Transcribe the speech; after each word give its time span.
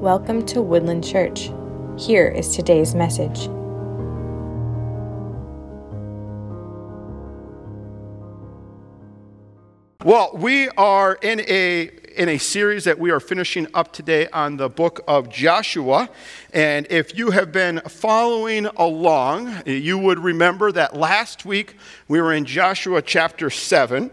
Welcome 0.00 0.44
to 0.48 0.60
Woodland 0.60 1.02
Church. 1.02 1.50
Here 1.98 2.28
is 2.28 2.54
today's 2.54 2.94
message. 2.94 3.48
Well, 10.04 10.32
we 10.34 10.68
are 10.76 11.14
in 11.22 11.40
a 11.48 11.90
in 12.14 12.28
a 12.28 12.36
series 12.36 12.84
that 12.84 12.98
we 12.98 13.10
are 13.10 13.20
finishing 13.20 13.66
up 13.72 13.92
today 13.92 14.28
on 14.28 14.58
the 14.58 14.68
book 14.68 15.00
of 15.08 15.30
Joshua. 15.30 16.10
And 16.52 16.86
if 16.90 17.16
you 17.16 17.30
have 17.30 17.50
been 17.50 17.80
following 17.88 18.66
along, 18.76 19.62
you 19.64 19.96
would 19.96 20.18
remember 20.18 20.72
that 20.72 20.94
last 20.94 21.46
week 21.46 21.76
we 22.06 22.20
were 22.20 22.34
in 22.34 22.44
Joshua 22.44 23.00
chapter 23.00 23.48
7. 23.48 24.10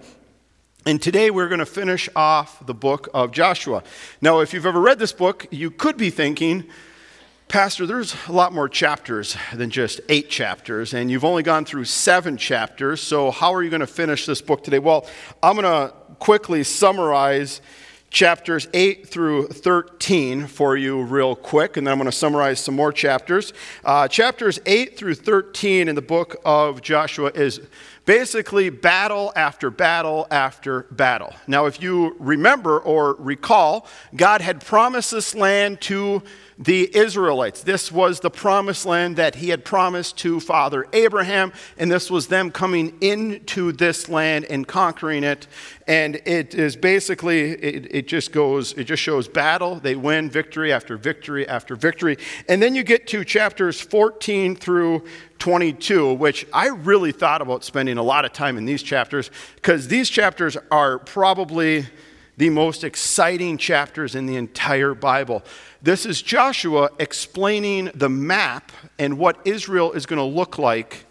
And 0.85 1.01
today 1.01 1.31
we're 1.31 1.47
going 1.47 1.59
to 1.59 1.65
finish 1.65 2.09
off 2.13 2.65
the 2.65 2.73
book 2.73 3.07
of 3.13 3.31
Joshua. 3.31 3.83
Now, 4.19 4.41
if 4.41 4.53
you've 4.53 4.65
ever 4.65 4.81
read 4.81 4.99
this 4.99 5.13
book, 5.13 5.47
you 5.49 5.71
could 5.71 5.95
be 5.95 6.09
thinking, 6.09 6.65
Pastor, 7.47 7.85
there's 7.85 8.13
a 8.27 8.33
lot 8.33 8.51
more 8.51 8.67
chapters 8.67 9.37
than 9.53 9.69
just 9.69 10.01
eight 10.09 10.29
chapters, 10.29 10.93
and 10.93 11.09
you've 11.09 11.23
only 11.23 11.41
gone 11.41 11.63
through 11.63 11.85
seven 11.85 12.35
chapters, 12.35 12.99
so 12.99 13.31
how 13.31 13.53
are 13.53 13.63
you 13.63 13.69
going 13.69 13.79
to 13.79 13.87
finish 13.87 14.25
this 14.25 14.41
book 14.41 14.61
today? 14.61 14.79
Well, 14.79 15.07
I'm 15.41 15.55
going 15.55 15.63
to 15.63 15.93
quickly 16.19 16.65
summarize 16.65 17.61
chapters 18.13 18.67
8 18.73 19.07
through 19.07 19.47
13 19.47 20.47
for 20.47 20.77
you, 20.77 21.01
real 21.01 21.35
quick, 21.35 21.77
and 21.77 21.87
then 21.87 21.93
I'm 21.93 21.97
going 21.97 22.11
to 22.11 22.15
summarize 22.15 22.59
some 22.59 22.75
more 22.75 22.91
chapters. 22.91 23.53
Uh, 23.83 24.07
chapters 24.07 24.59
8 24.65 24.97
through 24.97 25.15
13 25.15 25.87
in 25.87 25.95
the 25.95 26.01
book 26.01 26.35
of 26.45 26.81
Joshua 26.81 27.31
is 27.33 27.59
basically 28.05 28.69
battle 28.69 29.31
after 29.35 29.69
battle 29.69 30.27
after 30.29 30.83
battle. 30.91 31.33
Now, 31.47 31.65
if 31.65 31.81
you 31.81 32.15
remember 32.19 32.79
or 32.79 33.15
recall, 33.15 33.87
God 34.15 34.41
had 34.41 34.63
promised 34.65 35.11
this 35.11 35.33
land 35.33 35.81
to 35.81 36.21
the 36.57 36.95
Israelites. 36.95 37.63
This 37.63 37.91
was 37.91 38.19
the 38.19 38.29
promised 38.29 38.85
land 38.85 39.15
that 39.15 39.35
he 39.35 39.49
had 39.49 39.65
promised 39.65 40.17
to 40.19 40.39
Father 40.39 40.87
Abraham, 40.93 41.53
and 41.77 41.91
this 41.91 42.11
was 42.11 42.27
them 42.27 42.51
coming 42.51 42.97
into 43.01 43.71
this 43.71 44.09
land 44.09 44.45
and 44.45 44.67
conquering 44.67 45.23
it. 45.23 45.47
And 45.87 46.15
it 46.25 46.53
is 46.53 46.75
basically, 46.75 47.51
it, 47.51 47.87
it 47.93 48.07
just 48.07 48.31
goes, 48.31 48.73
it 48.73 48.85
just 48.85 49.03
shows 49.03 49.27
battle. 49.27 49.75
They 49.75 49.95
win 49.95 50.29
victory 50.29 50.71
after 50.71 50.95
victory 50.97 51.47
after 51.47 51.75
victory. 51.75 52.17
And 52.47 52.61
then 52.61 52.75
you 52.75 52.83
get 52.83 53.07
to 53.07 53.25
chapters 53.25 53.81
14 53.81 54.55
through 54.55 55.05
22, 55.39 56.13
which 56.13 56.47
I 56.53 56.67
really 56.67 57.11
thought 57.11 57.41
about 57.41 57.65
spending 57.65 57.97
a 57.97 58.03
lot 58.03 58.23
of 58.23 58.31
time 58.31 58.57
in 58.57 58.63
these 58.63 58.81
chapters 58.81 59.29
because 59.55 59.89
these 59.89 60.09
chapters 60.09 60.55
are 60.71 60.99
probably 60.99 61.85
the 62.37 62.49
most 62.49 62.83
exciting 62.83 63.57
chapters 63.57 64.15
in 64.15 64.25
the 64.25 64.35
entire 64.35 64.93
Bible. 64.93 65.43
This 65.81 66.05
is 66.05 66.21
Joshua 66.21 66.89
explaining 66.99 67.91
the 67.93 68.09
map 68.09 68.71
and 68.97 69.17
what 69.17 69.37
Israel 69.45 69.91
is 69.91 70.05
going 70.05 70.17
to 70.17 70.23
look 70.23 70.57
like 70.57 71.05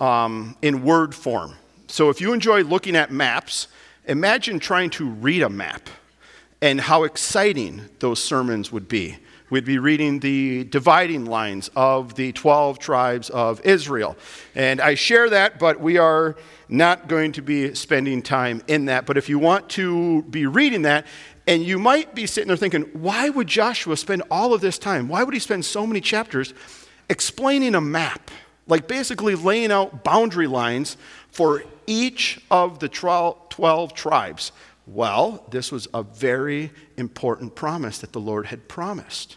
um, 0.00 0.56
in 0.60 0.84
word 0.84 1.14
form. 1.14 1.54
So 1.86 2.10
if 2.10 2.20
you 2.20 2.32
enjoy 2.32 2.62
looking 2.62 2.96
at 2.96 3.10
maps, 3.10 3.68
imagine 4.06 4.58
trying 4.58 4.90
to 4.90 5.08
read 5.08 5.42
a 5.42 5.48
map 5.48 5.88
and 6.60 6.80
how 6.80 7.04
exciting 7.04 7.82
those 8.00 8.22
sermons 8.22 8.72
would 8.72 8.88
be. 8.88 9.16
We'd 9.50 9.64
be 9.64 9.78
reading 9.78 10.20
the 10.20 10.64
dividing 10.64 11.26
lines 11.26 11.70
of 11.76 12.14
the 12.14 12.32
12 12.32 12.78
tribes 12.78 13.30
of 13.30 13.60
Israel. 13.64 14.16
And 14.54 14.80
I 14.80 14.94
share 14.94 15.30
that, 15.30 15.58
but 15.58 15.80
we 15.80 15.98
are 15.98 16.36
not 16.68 17.08
going 17.08 17.32
to 17.32 17.42
be 17.42 17.74
spending 17.74 18.22
time 18.22 18.62
in 18.66 18.86
that. 18.86 19.06
But 19.06 19.16
if 19.16 19.28
you 19.28 19.38
want 19.38 19.68
to 19.70 20.22
be 20.22 20.46
reading 20.46 20.82
that, 20.82 21.06
and 21.46 21.62
you 21.62 21.78
might 21.78 22.14
be 22.14 22.26
sitting 22.26 22.48
there 22.48 22.56
thinking, 22.56 22.82
why 22.92 23.28
would 23.28 23.46
Joshua 23.46 23.96
spend 23.96 24.22
all 24.30 24.54
of 24.54 24.60
this 24.60 24.78
time? 24.78 25.08
Why 25.08 25.22
would 25.22 25.34
he 25.34 25.40
spend 25.40 25.64
so 25.64 25.86
many 25.86 26.00
chapters 26.00 26.54
explaining 27.10 27.74
a 27.74 27.80
map? 27.80 28.30
Like 28.66 28.88
basically 28.88 29.34
laying 29.34 29.70
out 29.70 30.04
boundary 30.04 30.46
lines 30.46 30.96
for 31.30 31.64
each 31.86 32.40
of 32.50 32.78
the 32.78 32.88
12 32.88 33.94
tribes. 33.94 34.52
Well, 34.86 35.44
this 35.50 35.70
was 35.70 35.86
a 35.92 36.02
very 36.02 36.70
important 36.96 37.54
promise 37.54 37.98
that 37.98 38.12
the 38.12 38.20
Lord 38.20 38.46
had 38.46 38.68
promised. 38.68 39.36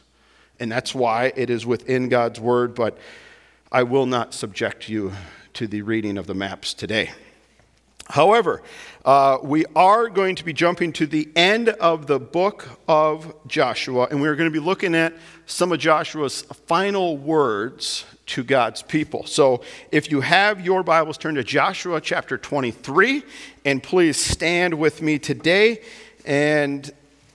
And 0.59 0.71
that's 0.71 0.95
why 0.95 1.33
it 1.35 1.49
is 1.49 1.65
within 1.65 2.07
God's 2.07 2.39
word, 2.39 2.73
but 2.73 2.97
I 3.69 3.83
will 3.83 4.05
not 4.05 4.33
subject 4.33 4.87
you 4.87 5.11
to 5.57 5.65
the 5.65 5.81
reading 5.81 6.19
of 6.19 6.27
the 6.27 6.35
maps 6.35 6.71
today. 6.71 7.09
However, 8.07 8.61
uh, 9.03 9.39
we 9.41 9.65
are 9.75 10.07
going 10.07 10.35
to 10.35 10.45
be 10.45 10.53
jumping 10.53 10.93
to 10.93 11.07
the 11.07 11.27
end 11.35 11.69
of 11.69 12.05
the 12.05 12.19
book 12.19 12.79
of 12.87 13.33
Joshua, 13.47 14.07
and 14.11 14.21
we're 14.21 14.35
going 14.35 14.47
to 14.47 14.53
be 14.53 14.63
looking 14.63 14.93
at 14.93 15.13
some 15.47 15.71
of 15.71 15.79
Joshua's 15.79 16.43
final 16.67 17.17
words 17.17 18.05
to 18.27 18.43
God's 18.43 18.83
people. 18.83 19.25
So 19.25 19.63
if 19.91 20.11
you 20.11 20.21
have 20.21 20.63
your 20.63 20.83
Bibles, 20.83 21.17
turn 21.17 21.33
to 21.33 21.43
Joshua 21.43 22.01
chapter 22.01 22.37
23, 22.37 23.23
and 23.65 23.81
please 23.81 24.23
stand 24.23 24.75
with 24.75 25.01
me 25.01 25.17
today. 25.17 25.81
And 26.23 26.87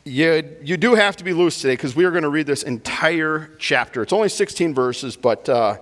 you, 0.04 0.48
you 0.62 0.76
do 0.76 0.94
have 0.94 1.16
to 1.16 1.24
be 1.24 1.32
loose 1.32 1.60
today 1.60 1.72
because 1.72 1.96
we 1.96 2.04
are 2.04 2.12
going 2.12 2.22
to 2.22 2.28
read 2.28 2.46
this 2.46 2.62
entire 2.62 3.50
chapter. 3.58 4.00
It's 4.00 4.12
only 4.12 4.28
16 4.28 4.74
verses, 4.74 5.16
but. 5.16 5.48
Uh, 5.48 5.78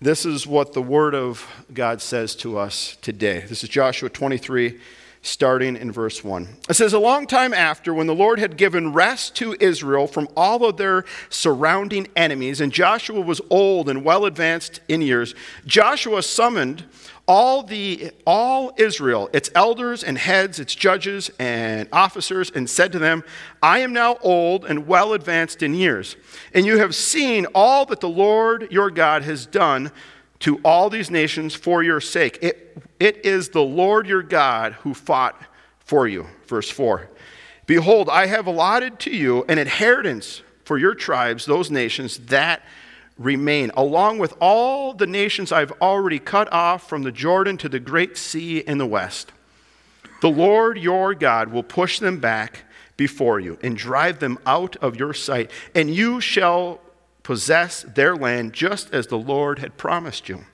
this 0.00 0.24
is 0.24 0.46
what 0.46 0.72
the 0.72 0.82
Word 0.82 1.14
of 1.14 1.46
God 1.74 2.00
says 2.00 2.34
to 2.36 2.58
us 2.58 2.96
today. 3.02 3.44
This 3.46 3.62
is 3.62 3.68
Joshua 3.68 4.08
23, 4.08 4.80
starting 5.20 5.76
in 5.76 5.92
verse 5.92 6.24
1. 6.24 6.48
It 6.70 6.74
says, 6.74 6.94
A 6.94 6.98
long 6.98 7.26
time 7.26 7.52
after, 7.52 7.92
when 7.92 8.06
the 8.06 8.14
Lord 8.14 8.38
had 8.38 8.56
given 8.56 8.94
rest 8.94 9.36
to 9.36 9.54
Israel 9.60 10.06
from 10.06 10.28
all 10.34 10.64
of 10.64 10.78
their 10.78 11.04
surrounding 11.28 12.08
enemies, 12.16 12.62
and 12.62 12.72
Joshua 12.72 13.20
was 13.20 13.42
old 13.50 13.90
and 13.90 14.02
well 14.02 14.24
advanced 14.24 14.80
in 14.88 15.02
years, 15.02 15.34
Joshua 15.66 16.22
summoned 16.22 16.84
all 17.30 17.62
the 17.62 18.10
all 18.26 18.72
Israel, 18.76 19.30
its 19.32 19.52
elders 19.54 20.02
and 20.02 20.18
heads, 20.18 20.58
its 20.58 20.74
judges 20.74 21.30
and 21.38 21.88
officers, 21.92 22.50
and 22.50 22.68
said 22.68 22.90
to 22.90 22.98
them, 22.98 23.22
I 23.62 23.78
am 23.78 23.92
now 23.92 24.16
old 24.20 24.64
and 24.64 24.84
well 24.88 25.12
advanced 25.12 25.62
in 25.62 25.72
years, 25.72 26.16
and 26.52 26.66
you 26.66 26.78
have 26.78 26.92
seen 26.92 27.46
all 27.54 27.86
that 27.86 28.00
the 28.00 28.08
Lord 28.08 28.72
your 28.72 28.90
God 28.90 29.22
has 29.22 29.46
done 29.46 29.92
to 30.40 30.58
all 30.64 30.90
these 30.90 31.08
nations 31.08 31.54
for 31.54 31.84
your 31.84 32.00
sake. 32.00 32.40
It, 32.42 32.76
it 32.98 33.24
is 33.24 33.50
the 33.50 33.62
Lord 33.62 34.08
your 34.08 34.24
God 34.24 34.72
who 34.72 34.92
fought 34.92 35.40
for 35.78 36.08
you. 36.08 36.26
Verse 36.48 36.68
4. 36.68 37.08
Behold, 37.66 38.08
I 38.08 38.26
have 38.26 38.48
allotted 38.48 38.98
to 39.00 39.10
you 39.16 39.44
an 39.48 39.58
inheritance 39.58 40.42
for 40.64 40.78
your 40.78 40.96
tribes, 40.96 41.46
those 41.46 41.70
nations 41.70 42.18
that 42.26 42.64
remain, 43.20 43.70
along 43.76 44.18
with 44.18 44.32
all 44.40 44.94
the 44.94 45.06
nations 45.06 45.52
I've 45.52 45.72
already 45.80 46.18
cut 46.18 46.50
off 46.52 46.88
from 46.88 47.02
the 47.02 47.12
Jordan 47.12 47.58
to 47.58 47.68
the 47.68 47.78
great 47.78 48.16
sea 48.16 48.58
in 48.58 48.78
the 48.78 48.86
west. 48.86 49.30
The 50.22 50.30
Lord 50.30 50.78
your 50.78 51.14
God 51.14 51.52
will 51.52 51.62
push 51.62 51.98
them 51.98 52.18
back 52.18 52.64
before 52.96 53.38
you 53.38 53.58
and 53.62 53.76
drive 53.76 54.20
them 54.20 54.38
out 54.46 54.74
of 54.76 54.96
your 54.96 55.12
sight, 55.12 55.50
and 55.74 55.94
you 55.94 56.20
shall 56.20 56.80
possess 57.22 57.82
their 57.82 58.16
land 58.16 58.54
just 58.54 58.92
as 58.92 59.06
the 59.06 59.18
Lord 59.18 59.58
had 59.58 59.76
promised 59.76 60.28
you. 60.28 60.46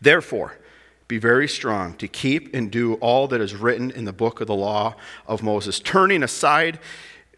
Therefore, 0.00 0.58
be 1.06 1.18
very 1.18 1.46
strong 1.46 1.94
to 1.94 2.08
keep 2.08 2.54
and 2.54 2.70
do 2.70 2.94
all 2.94 3.28
that 3.28 3.40
is 3.40 3.54
written 3.54 3.90
in 3.90 4.04
the 4.04 4.12
book 4.12 4.40
of 4.40 4.46
the 4.48 4.54
law 4.54 4.96
of 5.26 5.42
Moses, 5.42 5.78
turning 5.78 6.22
aside 6.22 6.80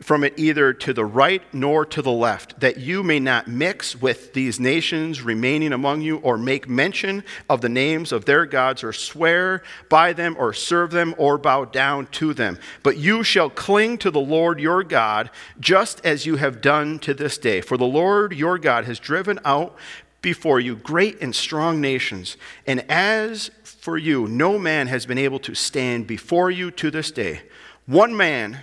from 0.04 0.22
it 0.22 0.34
either 0.36 0.74
to 0.74 0.92
the 0.92 1.04
right 1.06 1.42
nor 1.54 1.86
to 1.86 2.02
the 2.02 2.12
left, 2.12 2.60
that 2.60 2.76
you 2.76 3.02
may 3.02 3.18
not 3.18 3.48
mix 3.48 3.98
with 3.98 4.34
these 4.34 4.60
nations 4.60 5.22
remaining 5.22 5.72
among 5.72 6.02
you, 6.02 6.18
or 6.18 6.36
make 6.36 6.68
mention 6.68 7.24
of 7.48 7.62
the 7.62 7.70
names 7.70 8.12
of 8.12 8.26
their 8.26 8.44
gods, 8.44 8.84
or 8.84 8.92
swear 8.92 9.62
by 9.88 10.12
them, 10.12 10.36
or 10.38 10.52
serve 10.52 10.90
them, 10.90 11.14
or 11.16 11.38
bow 11.38 11.64
down 11.64 12.06
to 12.08 12.34
them. 12.34 12.58
But 12.82 12.98
you 12.98 13.22
shall 13.22 13.48
cling 13.48 13.96
to 13.98 14.10
the 14.10 14.20
Lord 14.20 14.60
your 14.60 14.82
God, 14.82 15.30
just 15.58 16.04
as 16.04 16.26
you 16.26 16.36
have 16.36 16.60
done 16.60 16.98
to 16.98 17.14
this 17.14 17.38
day. 17.38 17.62
For 17.62 17.78
the 17.78 17.86
Lord 17.86 18.34
your 18.34 18.58
God 18.58 18.84
has 18.84 18.98
driven 18.98 19.40
out 19.42 19.74
before 20.20 20.60
you 20.60 20.76
great 20.76 21.18
and 21.22 21.34
strong 21.34 21.80
nations, 21.80 22.36
and 22.66 22.84
as 22.90 23.50
for 23.64 23.96
you, 23.96 24.28
no 24.28 24.58
man 24.58 24.86
has 24.88 25.06
been 25.06 25.16
able 25.16 25.38
to 25.38 25.54
stand 25.54 26.06
before 26.06 26.50
you 26.50 26.70
to 26.72 26.90
this 26.90 27.10
day. 27.10 27.40
One 27.86 28.14
man 28.14 28.60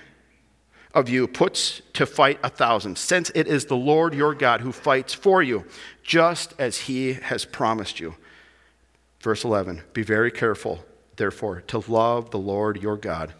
of 0.94 1.10
you 1.10 1.28
puts 1.28 1.82
to 1.94 2.06
fight 2.06 2.40
a 2.44 2.50
thousand, 2.50 2.98
since 2.98 3.32
it 3.34 3.48
is 3.48 3.66
the 3.66 3.76
Lord 3.78 4.14
your 4.14 4.34
God 4.34 4.62
who 4.62 4.72
fights 4.72 5.14
for 5.14 5.42
you, 5.42 5.66
just 6.04 6.54
as 6.60 6.80
he 6.80 7.14
has 7.14 7.46
promised 7.46 8.00
you. 8.00 8.16
Verse 9.22 9.44
11 9.44 9.84
Be 9.94 10.04
very 10.04 10.32
careful, 10.32 10.84
therefore, 11.16 11.62
to 11.62 11.84
love 11.92 12.32
the 12.32 12.40
Lord 12.40 12.82
your 12.82 12.98
God. 12.98 13.34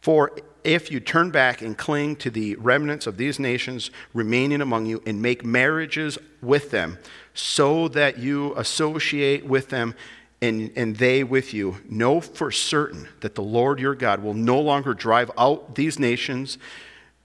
For 0.00 0.32
if 0.64 0.90
you 0.90 1.00
turn 1.00 1.30
back 1.30 1.62
and 1.62 1.76
cling 1.76 2.16
to 2.16 2.30
the 2.30 2.56
remnants 2.56 3.06
of 3.06 3.16
these 3.16 3.38
nations 3.38 3.90
remaining 4.12 4.60
among 4.60 4.86
you 4.86 5.02
and 5.06 5.20
make 5.20 5.44
marriages 5.44 6.18
with 6.40 6.70
them, 6.70 6.98
so 7.34 7.88
that 7.88 8.18
you 8.18 8.54
associate 8.56 9.44
with 9.44 9.68
them 9.68 9.94
and, 10.40 10.70
and 10.76 10.96
they 10.96 11.24
with 11.24 11.52
you, 11.52 11.78
know 11.88 12.20
for 12.20 12.50
certain 12.50 13.08
that 13.20 13.34
the 13.34 13.42
Lord 13.42 13.80
your 13.80 13.94
God 13.94 14.22
will 14.22 14.34
no 14.34 14.60
longer 14.60 14.94
drive 14.94 15.30
out 15.36 15.74
these 15.74 15.98
nations 15.98 16.58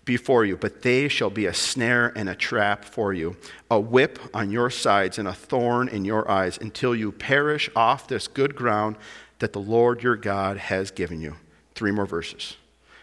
before 0.05 0.43
you, 0.43 0.57
but 0.57 0.81
they 0.81 1.07
shall 1.07 1.29
be 1.29 1.45
a 1.45 1.53
snare 1.53 2.11
and 2.15 2.27
a 2.27 2.35
trap 2.35 2.83
for 2.83 3.13
you, 3.13 3.37
a 3.71 3.79
whip 3.79 4.19
on 4.33 4.51
your 4.51 4.69
sides 4.69 5.17
and 5.17 5.27
a 5.27 5.33
thorn 5.33 5.87
in 5.87 6.03
your 6.03 6.29
eyes, 6.29 6.57
until 6.57 6.95
you 6.95 7.11
perish 7.11 7.69
off 7.75 8.07
this 8.07 8.27
good 8.27 8.55
ground 8.55 8.97
that 9.39 9.53
the 9.53 9.61
Lord 9.61 10.03
your 10.03 10.15
God 10.15 10.57
has 10.57 10.91
given 10.91 11.21
you. 11.21 11.35
Three 11.75 11.91
more 11.91 12.05
verses. 12.05 12.57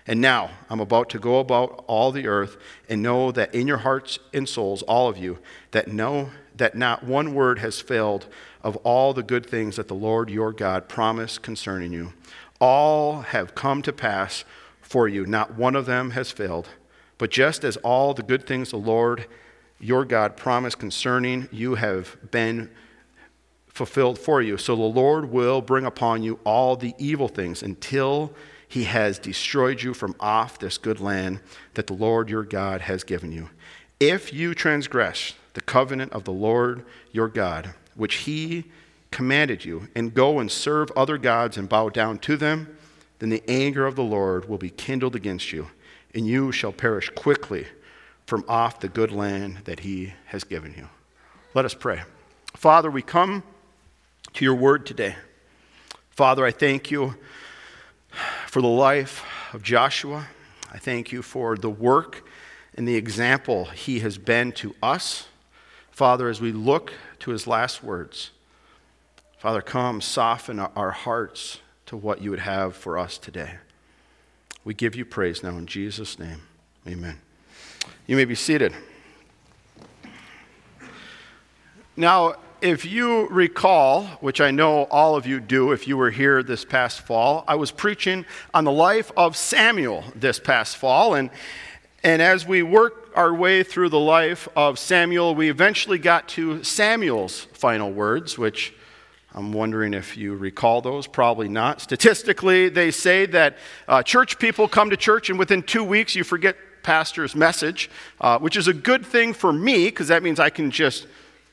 And 0.06 0.20
now 0.20 0.50
I'm 0.68 0.80
about 0.80 1.08
to 1.10 1.18
go 1.18 1.38
about 1.38 1.84
all 1.86 2.10
the 2.10 2.26
earth 2.26 2.56
and 2.88 3.02
know 3.02 3.30
that 3.32 3.54
in 3.54 3.66
your 3.66 3.78
hearts 3.78 4.18
and 4.34 4.48
souls, 4.48 4.82
all 4.82 5.08
of 5.08 5.16
you, 5.16 5.38
that 5.70 5.88
know 5.88 6.30
that 6.56 6.74
not 6.74 7.04
one 7.04 7.32
word 7.34 7.60
has 7.60 7.80
failed 7.80 8.26
of 8.62 8.76
all 8.78 9.12
the 9.12 9.22
good 9.22 9.46
things 9.46 9.76
that 9.76 9.88
the 9.88 9.94
Lord 9.94 10.30
your 10.30 10.52
God 10.52 10.88
promised 10.88 11.42
concerning 11.42 11.92
you. 11.92 12.12
All 12.60 13.22
have 13.22 13.54
come 13.54 13.82
to 13.82 13.92
pass 13.92 14.44
for 14.80 15.08
you, 15.08 15.24
not 15.24 15.54
one 15.54 15.76
of 15.76 15.86
them 15.86 16.10
has 16.10 16.30
failed. 16.30 16.68
But 17.16 17.30
just 17.30 17.64
as 17.64 17.76
all 17.78 18.14
the 18.14 18.22
good 18.22 18.46
things 18.46 18.70
the 18.70 18.76
Lord 18.76 19.26
your 19.78 20.04
God 20.04 20.36
promised 20.36 20.78
concerning 20.78 21.48
you 21.50 21.76
have 21.76 22.16
been 22.30 22.70
fulfilled 23.68 24.18
for 24.18 24.42
you, 24.42 24.58
so 24.58 24.76
the 24.76 24.82
Lord 24.82 25.30
will 25.30 25.62
bring 25.62 25.86
upon 25.86 26.22
you 26.22 26.38
all 26.44 26.76
the 26.76 26.94
evil 26.98 27.28
things 27.28 27.62
until 27.62 28.34
he 28.68 28.84
has 28.84 29.18
destroyed 29.18 29.82
you 29.82 29.94
from 29.94 30.14
off 30.20 30.58
this 30.58 30.78
good 30.78 31.00
land 31.00 31.40
that 31.74 31.86
the 31.86 31.94
Lord 31.94 32.28
your 32.28 32.44
God 32.44 32.82
has 32.82 33.04
given 33.04 33.32
you. 33.32 33.48
If 33.98 34.32
you 34.32 34.54
transgress 34.54 35.34
the 35.54 35.60
covenant 35.60 36.12
of 36.12 36.24
the 36.24 36.32
Lord 36.32 36.84
your 37.12 37.28
God, 37.28 37.74
which 38.00 38.16
he 38.16 38.64
commanded 39.10 39.64
you, 39.64 39.88
and 39.94 40.14
go 40.14 40.38
and 40.38 40.50
serve 40.50 40.90
other 40.96 41.18
gods 41.18 41.56
and 41.56 41.68
bow 41.68 41.88
down 41.88 42.18
to 42.18 42.36
them, 42.36 42.76
then 43.18 43.28
the 43.28 43.42
anger 43.48 43.86
of 43.86 43.96
the 43.96 44.02
Lord 44.02 44.48
will 44.48 44.58
be 44.58 44.70
kindled 44.70 45.16
against 45.16 45.52
you 45.52 45.68
and 46.14 46.26
you 46.26 46.52
shall 46.52 46.72
perish 46.72 47.10
quickly 47.10 47.66
from 48.26 48.44
off 48.48 48.80
the 48.80 48.88
good 48.88 49.12
land 49.12 49.58
that 49.64 49.80
he 49.80 50.12
has 50.26 50.44
given 50.44 50.74
you. 50.76 50.88
Let 51.54 51.64
us 51.64 51.74
pray. 51.74 52.02
Father, 52.54 52.90
we 52.90 53.02
come 53.02 53.42
to 54.34 54.44
your 54.44 54.54
word 54.54 54.86
today. 54.86 55.16
Father, 56.10 56.44
I 56.44 56.50
thank 56.50 56.90
you 56.90 57.14
for 58.46 58.60
the 58.62 58.68
life 58.68 59.24
of 59.52 59.62
Joshua. 59.62 60.28
I 60.72 60.78
thank 60.78 61.12
you 61.12 61.22
for 61.22 61.56
the 61.56 61.70
work 61.70 62.24
and 62.74 62.86
the 62.86 62.96
example 62.96 63.66
he 63.66 64.00
has 64.00 64.18
been 64.18 64.52
to 64.52 64.74
us. 64.82 65.26
Father, 66.00 66.30
as 66.30 66.40
we 66.40 66.50
look 66.50 66.94
to 67.18 67.30
his 67.30 67.46
last 67.46 67.84
words, 67.84 68.30
Father, 69.36 69.60
come 69.60 70.00
soften 70.00 70.58
our 70.58 70.92
hearts 70.92 71.60
to 71.84 71.94
what 71.94 72.22
you 72.22 72.30
would 72.30 72.40
have 72.40 72.74
for 72.74 72.96
us 72.98 73.18
today. 73.18 73.56
We 74.64 74.72
give 74.72 74.96
you 74.96 75.04
praise 75.04 75.42
now 75.42 75.58
in 75.58 75.66
Jesus' 75.66 76.18
name. 76.18 76.40
Amen. 76.88 77.18
You 78.06 78.16
may 78.16 78.24
be 78.24 78.34
seated. 78.34 78.72
Now, 81.98 82.36
if 82.62 82.86
you 82.86 83.28
recall, 83.28 84.06
which 84.22 84.40
I 84.40 84.52
know 84.52 84.84
all 84.84 85.16
of 85.16 85.26
you 85.26 85.38
do 85.38 85.72
if 85.72 85.86
you 85.86 85.98
were 85.98 86.10
here 86.10 86.42
this 86.42 86.64
past 86.64 87.02
fall, 87.02 87.44
I 87.46 87.56
was 87.56 87.70
preaching 87.70 88.24
on 88.54 88.64
the 88.64 88.72
life 88.72 89.12
of 89.18 89.36
Samuel 89.36 90.04
this 90.14 90.40
past 90.40 90.78
fall. 90.78 91.12
And, 91.12 91.28
and 92.02 92.22
as 92.22 92.46
we 92.46 92.62
worked 92.62 92.99
our 93.14 93.34
way 93.34 93.62
through 93.62 93.88
the 93.88 93.98
life 93.98 94.48
of 94.56 94.78
Samuel, 94.78 95.34
we 95.34 95.50
eventually 95.50 95.98
got 95.98 96.28
to 96.30 96.62
Samuel's 96.62 97.44
final 97.52 97.90
words, 97.90 98.38
which 98.38 98.74
I'm 99.34 99.52
wondering 99.52 99.94
if 99.94 100.16
you 100.16 100.34
recall 100.34 100.80
those. 100.80 101.06
Probably 101.06 101.48
not. 101.48 101.80
Statistically, 101.80 102.68
they 102.68 102.90
say 102.90 103.26
that 103.26 103.56
uh, 103.86 104.02
church 104.02 104.38
people 104.38 104.68
come 104.68 104.90
to 104.90 104.96
church 104.96 105.30
and 105.30 105.38
within 105.38 105.62
two 105.62 105.84
weeks 105.84 106.14
you 106.14 106.24
forget 106.24 106.56
pastor's 106.82 107.36
message, 107.36 107.90
uh, 108.20 108.38
which 108.38 108.56
is 108.56 108.68
a 108.68 108.72
good 108.72 109.04
thing 109.04 109.32
for 109.32 109.52
me 109.52 109.86
because 109.86 110.08
that 110.08 110.22
means 110.22 110.40
I 110.40 110.50
can 110.50 110.70
just 110.70 111.06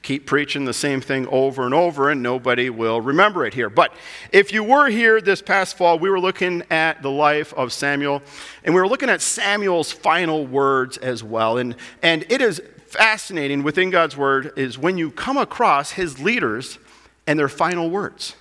keep 0.08 0.26
preaching 0.26 0.64
the 0.64 0.74
same 0.74 1.02
thing 1.02 1.28
over 1.28 1.66
and 1.66 1.74
over 1.74 2.10
and 2.10 2.24
nobody 2.24 2.70
will 2.70 3.02
remember 3.02 3.46
it 3.46 3.54
here. 3.54 3.70
But 3.70 3.94
if 4.32 4.54
you 4.54 4.64
were 4.64 4.88
here 4.88 5.20
this 5.20 5.42
past 5.42 5.76
fall, 5.76 6.00
we 6.00 6.10
were 6.10 6.20
looking 6.22 6.64
at 6.70 7.02
the 7.02 7.12
life 7.12 7.54
of 7.56 7.74
Samuel 7.74 8.22
and 8.64 8.74
we 8.74 8.80
were 8.80 8.88
looking 8.88 9.10
at 9.10 9.22
Samuel's 9.22 9.92
final 9.92 10.48
words 10.48 10.96
as 10.96 11.26
well. 11.26 11.58
And, 11.58 11.76
and 12.02 12.26
it 12.30 12.42
is 12.42 12.62
fascinating 12.86 13.64
within 13.64 13.90
God's 13.90 14.16
word 14.16 14.54
is 14.56 14.78
when 14.78 14.98
you 14.98 15.12
come 15.12 15.36
across 15.36 15.92
his 15.92 16.22
leaders 16.22 16.80
and 17.28 17.38
their 17.38 17.50
final 17.50 17.90
words. 17.90 18.38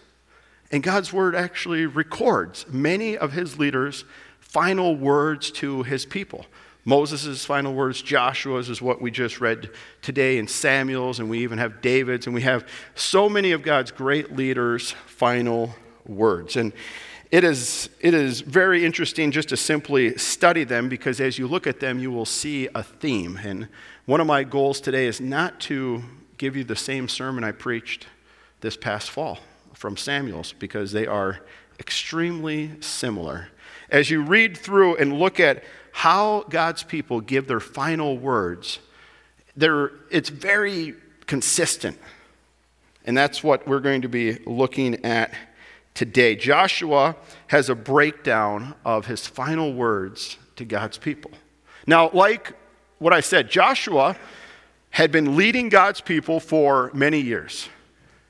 And 0.71 0.85
God's 0.85 1.13
word 1.13 1.35
actually 1.35 1.85
records 1.85 2.65
many 2.69 3.17
of 3.19 3.33
his 3.33 3.59
leaders' 3.59 4.05
final 4.39 4.95
words 4.95 5.51
to 5.51 5.83
his 5.83 6.07
people. 6.07 6.47
Moses' 6.87 7.45
final 7.45 7.75
words, 7.75 8.01
Joshua's 8.01 8.71
is 8.71 8.81
what 8.81 9.03
we 9.03 9.11
just 9.11 9.41
read 9.41 9.71
today, 10.03 10.39
and 10.39 10.49
Samuel's, 10.49 11.19
and 11.19 11.29
we 11.29 11.41
even 11.41 11.59
have 11.59 11.83
David's, 11.83 12.27
and 12.27 12.35
we 12.35 12.43
have 12.43 12.67
so 12.95 13.29
many 13.29 13.51
of 13.51 13.63
God's 13.63 13.91
great 13.91 14.37
leaders' 14.37 14.93
final 14.93 15.75
words. 16.07 16.55
And 16.55 16.73
it 17.33 17.43
is, 17.43 17.91
it 18.01 18.15
is 18.15 18.41
very 18.41 18.85
interesting 18.85 19.33
just 19.33 19.49
to 19.49 19.57
simply 19.57 20.17
study 20.17 20.63
them 20.63 20.89
because 20.89 21.21
as 21.21 21.41
you 21.41 21.49
look 21.49 21.67
at 21.67 21.81
them, 21.81 21.99
you 21.99 22.13
will 22.13 22.25
see 22.25 22.69
a 22.73 22.85
theme. 22.85 23.41
And 23.43 23.67
one 24.05 24.21
of 24.21 24.29
my 24.29 24.45
goals 24.45 24.81
today 24.81 25.07
is 25.07 25.21
not 25.21 25.59
to 25.63 26.05
give 26.39 26.55
you 26.55 26.63
the 26.63 26.77
same 26.77 27.09
sermon 27.09 27.43
I 27.43 27.51
preached 27.51 28.07
this 28.61 28.77
past 28.77 29.11
fall 29.11 29.41
from 29.75 29.97
Samuel's 29.97 30.53
because 30.53 30.93
they 30.93 31.09
are 31.09 31.41
extremely 31.81 32.71
similar. 32.81 33.49
As 33.91 34.09
you 34.09 34.23
read 34.23 34.57
through 34.57 34.97
and 34.97 35.19
look 35.19 35.41
at 35.41 35.65
how 35.97 36.45
God's 36.51 36.83
people 36.83 37.23
give 37.23 37.47
their 37.47 37.59
final 37.59 38.19
words, 38.19 38.81
it's 39.57 40.29
very 40.29 40.95
consistent. 41.25 41.99
And 43.07 43.17
that's 43.17 43.43
what 43.43 43.67
we're 43.67 43.81
going 43.81 44.03
to 44.03 44.09
be 44.09 44.35
looking 44.45 45.07
at 45.07 45.33
today. 45.95 46.37
Joshua 46.37 47.17
has 47.47 47.71
a 47.71 47.75
breakdown 47.75 48.75
of 48.85 49.07
his 49.07 49.27
final 49.27 49.73
words 49.73 50.37
to 50.57 50.67
God's 50.67 50.99
people. 50.99 51.31
Now, 51.87 52.11
like 52.11 52.53
what 52.99 53.15
I 53.15 53.21
said, 53.21 53.49
Joshua 53.49 54.19
had 54.91 55.11
been 55.11 55.35
leading 55.35 55.71
God's 55.71 56.03
people 56.03 56.41
for 56.41 56.91
many 56.93 57.23
years. 57.23 57.71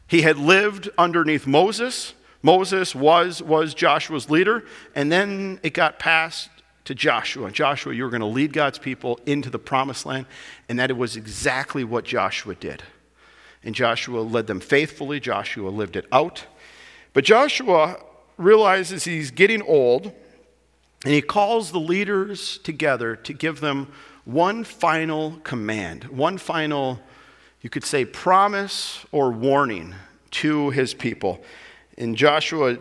He 0.07 0.23
had 0.23 0.39
lived 0.39 0.89
underneath 0.97 1.49
Moses. 1.49 2.15
Moses 2.43 2.95
was, 2.95 3.43
was 3.43 3.75
Joshua's 3.75 4.31
leader, 4.31 4.65
and 4.95 5.11
then 5.11 5.59
it 5.65 5.75
got 5.75 5.99
passed 5.99 6.49
to 6.87 6.95
Joshua. 6.95 7.51
Joshua, 7.51 7.95
you 7.95 8.03
were 8.05 8.11
going 8.11 8.21
to 8.21 8.27
lead 8.27 8.53
God's 8.53 8.79
people 8.79 9.21
into 9.27 9.51
the 9.51 9.59
promised 9.59 10.07
land, 10.07 10.27
and 10.69 10.79
that 10.79 10.91
it 10.91 10.97
was 10.97 11.17
exactly 11.17 11.85
what 11.85 12.05
Joshua 12.05 12.55
did. 12.55 12.83
And 13.63 13.75
Joshua 13.75 14.21
led 14.21 14.47
them 14.47 14.61
faithfully, 14.61 15.21
Joshua 15.21 15.69
lived 15.69 15.97
it 15.97 16.07
out. 16.11 16.47
But 17.13 17.25
Joshua 17.25 17.99
realizes 18.39 19.05
he's 19.05 19.31
getting 19.31 19.63
old, 19.63 20.13
and 21.05 21.13
he 21.13 21.23
calls 21.23 21.73
the 21.73 21.81
leaders 21.81 22.59
together 22.59 23.17
to 23.17 23.33
give 23.33 23.61
them 23.61 23.93
one 24.25 24.65
final 24.65 25.41
command, 25.45 26.05
one 26.05 26.39
final 26.39 27.01
you 27.63 27.71
could 27.71 27.85
say, 27.85 28.05
promise 28.05 29.05
or 29.11 29.33
warning 29.33 29.95
to 30.31 30.71
his 30.71 30.95
people. 30.95 31.43
In 31.97 32.15
Joshua 32.15 32.79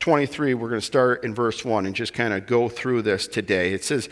23, 0.00 0.54
we're 0.54 0.68
going 0.68 0.80
to 0.80 0.86
start 0.86 1.24
in 1.24 1.34
verse 1.34 1.64
1 1.64 1.86
and 1.86 1.94
just 1.94 2.12
kind 2.12 2.34
of 2.34 2.46
go 2.46 2.68
through 2.68 3.02
this 3.02 3.26
today. 3.26 3.72
It 3.72 3.82
says, 3.82 4.08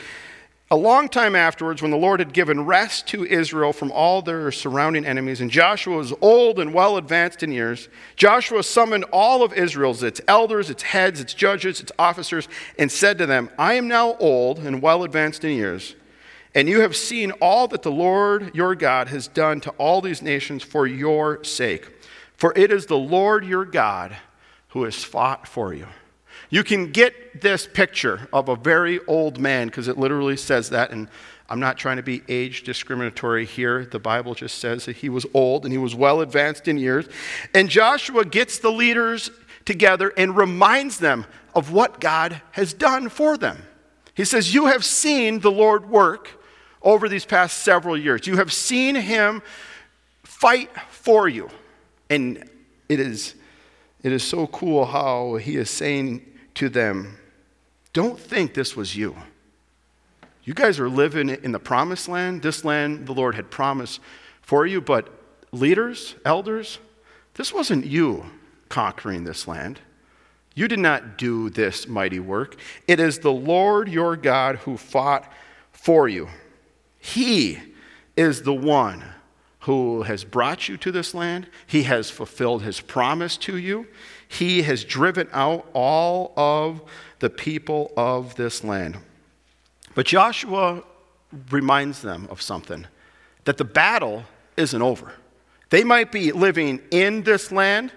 A 0.70 0.76
long 0.76 1.08
time 1.08 1.36
afterwards, 1.36 1.82
when 1.82 1.90
the 1.90 1.96
Lord 1.98 2.20
had 2.20 2.32
given 2.32 2.64
rest 2.64 3.06
to 3.08 3.24
Israel 3.26 3.72
from 3.72 3.92
all 3.92 4.22
their 4.22 4.50
surrounding 4.52 5.04
enemies, 5.04 5.40
and 5.40 5.50
Joshua 5.50 5.98
was 5.98 6.14
old 6.22 6.58
and 6.58 6.72
well 6.72 6.96
advanced 6.96 7.42
in 7.42 7.52
years, 7.52 7.88
Joshua 8.16 8.62
summoned 8.62 9.04
all 9.12 9.42
of 9.42 9.52
Israel's, 9.52 10.02
its 10.02 10.20
elders, 10.26 10.70
its 10.70 10.82
heads, 10.82 11.20
its 11.20 11.34
judges, 11.34 11.80
its 11.80 11.92
officers, 11.98 12.48
and 12.78 12.90
said 12.90 13.18
to 13.18 13.26
them, 13.26 13.50
I 13.58 13.74
am 13.74 13.86
now 13.86 14.16
old 14.16 14.60
and 14.60 14.80
well 14.80 15.04
advanced 15.04 15.44
in 15.44 15.56
years. 15.56 15.94
And 16.54 16.68
you 16.68 16.80
have 16.80 16.96
seen 16.96 17.32
all 17.32 17.66
that 17.68 17.82
the 17.82 17.90
Lord 17.90 18.54
your 18.54 18.74
God 18.74 19.08
has 19.08 19.26
done 19.26 19.60
to 19.62 19.70
all 19.72 20.00
these 20.00 20.22
nations 20.22 20.62
for 20.62 20.86
your 20.86 21.42
sake. 21.44 21.88
For 22.36 22.52
it 22.56 22.72
is 22.72 22.86
the 22.86 22.98
Lord 22.98 23.44
your 23.44 23.64
God 23.64 24.16
who 24.72 24.84
has 24.84 25.02
fought 25.04 25.46
for 25.46 25.72
you. 25.74 25.86
You 26.48 26.64
can 26.64 26.92
get 26.92 27.40
this 27.40 27.66
picture 27.66 28.28
of 28.32 28.48
a 28.48 28.56
very 28.56 29.00
old 29.06 29.38
man, 29.38 29.68
because 29.68 29.88
it 29.88 29.98
literally 29.98 30.36
says 30.36 30.70
that. 30.70 30.90
And 30.90 31.08
I'm 31.48 31.60
not 31.60 31.76
trying 31.76 31.98
to 31.98 32.02
be 32.02 32.22
age 32.28 32.62
discriminatory 32.62 33.44
here. 33.44 33.84
The 33.84 33.98
Bible 33.98 34.34
just 34.34 34.58
says 34.58 34.86
that 34.86 34.96
he 34.96 35.08
was 35.08 35.26
old 35.34 35.64
and 35.64 35.72
he 35.72 35.78
was 35.78 35.94
well 35.94 36.20
advanced 36.20 36.68
in 36.68 36.78
years. 36.78 37.06
And 37.54 37.68
Joshua 37.68 38.24
gets 38.24 38.58
the 38.58 38.72
leaders 38.72 39.30
together 39.64 40.12
and 40.16 40.36
reminds 40.36 40.98
them 40.98 41.26
of 41.54 41.72
what 41.72 42.00
God 42.00 42.40
has 42.52 42.72
done 42.72 43.08
for 43.08 43.36
them. 43.36 43.62
He 44.14 44.24
says, 44.24 44.54
You 44.54 44.66
have 44.66 44.84
seen 44.84 45.40
the 45.40 45.50
Lord 45.50 45.88
work 45.88 46.42
over 46.80 47.08
these 47.08 47.24
past 47.24 47.58
several 47.58 47.96
years. 47.96 48.26
You 48.26 48.36
have 48.36 48.52
seen 48.52 48.94
him 48.94 49.42
fight 50.22 50.70
for 50.90 51.28
you. 51.28 51.50
And 52.10 52.48
it 52.88 53.00
is, 53.00 53.34
it 54.02 54.12
is 54.12 54.22
so 54.22 54.46
cool 54.48 54.84
how 54.84 55.36
he 55.36 55.56
is 55.56 55.70
saying 55.70 56.26
to 56.54 56.68
them, 56.68 57.18
Don't 57.92 58.18
think 58.18 58.54
this 58.54 58.76
was 58.76 58.96
you. 58.96 59.16
You 60.44 60.54
guys 60.54 60.80
are 60.80 60.88
living 60.88 61.28
in 61.28 61.52
the 61.52 61.60
promised 61.60 62.08
land, 62.08 62.42
this 62.42 62.64
land 62.64 63.06
the 63.06 63.12
Lord 63.12 63.36
had 63.36 63.50
promised 63.50 64.00
for 64.40 64.66
you, 64.66 64.80
but 64.80 65.08
leaders, 65.52 66.16
elders, 66.24 66.78
this 67.34 67.52
wasn't 67.52 67.86
you 67.86 68.26
conquering 68.68 69.24
this 69.24 69.46
land. 69.46 69.78
You 70.54 70.68
did 70.68 70.80
not 70.80 71.16
do 71.16 71.48
this 71.48 71.86
mighty 71.86 72.20
work. 72.20 72.56
It 72.86 73.00
is 73.00 73.20
the 73.20 73.32
Lord 73.32 73.88
your 73.88 74.16
God 74.16 74.56
who 74.56 74.76
fought 74.76 75.30
for 75.70 76.08
you. 76.08 76.28
He 76.98 77.58
is 78.16 78.42
the 78.42 78.52
one 78.52 79.02
who 79.62 80.02
has 80.02 80.24
brought 80.24 80.68
you 80.68 80.76
to 80.76 80.90
this 80.90 81.14
land. 81.14 81.46
He 81.66 81.84
has 81.84 82.10
fulfilled 82.10 82.62
his 82.62 82.80
promise 82.80 83.36
to 83.38 83.56
you. 83.56 83.86
He 84.26 84.62
has 84.62 84.84
driven 84.84 85.28
out 85.32 85.68
all 85.72 86.32
of 86.36 86.82
the 87.20 87.30
people 87.30 87.92
of 87.96 88.34
this 88.34 88.64
land. 88.64 88.96
But 89.94 90.06
Joshua 90.06 90.82
reminds 91.50 92.02
them 92.02 92.26
of 92.30 92.42
something 92.42 92.86
that 93.44 93.56
the 93.56 93.64
battle 93.64 94.24
isn't 94.56 94.82
over. 94.82 95.12
They 95.70 95.84
might 95.84 96.10
be 96.10 96.32
living 96.32 96.80
in 96.90 97.22
this 97.22 97.52
land, 97.52 97.92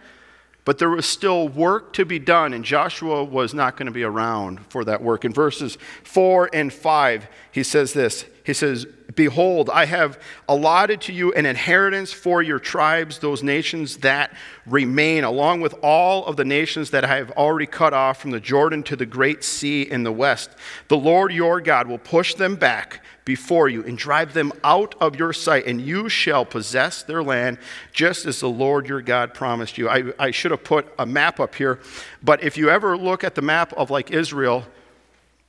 but 0.66 0.78
there 0.78 0.90
was 0.90 1.06
still 1.06 1.48
work 1.48 1.94
to 1.94 2.06
be 2.06 2.20
done, 2.20 2.54
and 2.54 2.64
Joshua 2.64 3.24
was 3.24 3.54
not 3.54 3.76
going 3.76 3.88
to 3.88 3.92
be 3.92 4.04
around 4.04 4.60
for 4.70 4.86
that 4.86 5.02
work. 5.02 5.26
In 5.26 5.34
verses 5.34 5.78
4 6.04 6.50
and 6.54 6.72
5, 6.72 7.28
he 7.52 7.64
says 7.64 7.94
this 7.94 8.26
He 8.46 8.54
says, 8.54 8.86
Behold, 9.16 9.72
I 9.72 9.86
have 9.86 10.22
allotted 10.48 11.02
to 11.02 11.14
you 11.14 11.34
an 11.34 11.48
inheritance 11.48 12.14
for 12.14 12.44
your 12.44 12.60
tribes, 12.60 13.18
those 13.18 13.42
nations 13.42 13.98
that 13.98 14.32
remain, 14.68 15.24
along 15.24 15.62
with 15.62 15.74
all 15.82 16.26
of 16.28 16.36
the 16.36 16.46
nations 16.46 16.92
that 16.92 17.04
I 17.04 17.18
have 17.18 17.32
already 17.32 17.66
cut 17.66 17.94
off 17.94 18.22
from 18.22 18.30
the 18.32 18.40
Jordan 18.40 18.84
to 18.84 18.96
the 18.96 19.06
great 19.06 19.44
sea 19.44 19.82
in 19.82 20.04
the 20.04 20.12
west. 20.12 20.52
The 20.90 20.98
Lord 20.98 21.34
your 21.34 21.60
God 21.60 21.88
will 21.88 21.98
push 21.98 22.36
them 22.36 22.56
back 22.56 23.04
before 23.26 23.68
you 23.68 23.84
and 23.84 23.98
drive 23.98 24.34
them 24.34 24.52
out 24.64 24.94
of 25.02 25.16
your 25.16 25.34
sight, 25.34 25.66
and 25.66 25.82
you 25.82 26.08
shall 26.08 26.46
possess 26.46 27.02
their 27.02 27.24
land 27.24 27.58
just 27.94 28.28
as 28.28 28.42
the 28.42 28.50
Lord 28.50 28.88
your 28.88 29.02
God 29.02 29.34
promised 29.34 29.80
you. 29.80 29.90
I, 29.90 30.14
I 30.20 30.30
should 30.30 30.52
have 30.52 30.64
put 30.64 30.88
a 31.00 31.06
map 31.08 31.40
up 31.40 31.56
here, 31.56 31.80
but 32.22 32.44
if 32.44 32.58
you 32.58 32.70
ever 32.70 32.96
look 32.96 33.24
at 33.24 33.34
the 33.34 33.42
map 33.42 33.74
of 33.74 33.90
like 33.90 34.12
Israel, 34.12 34.66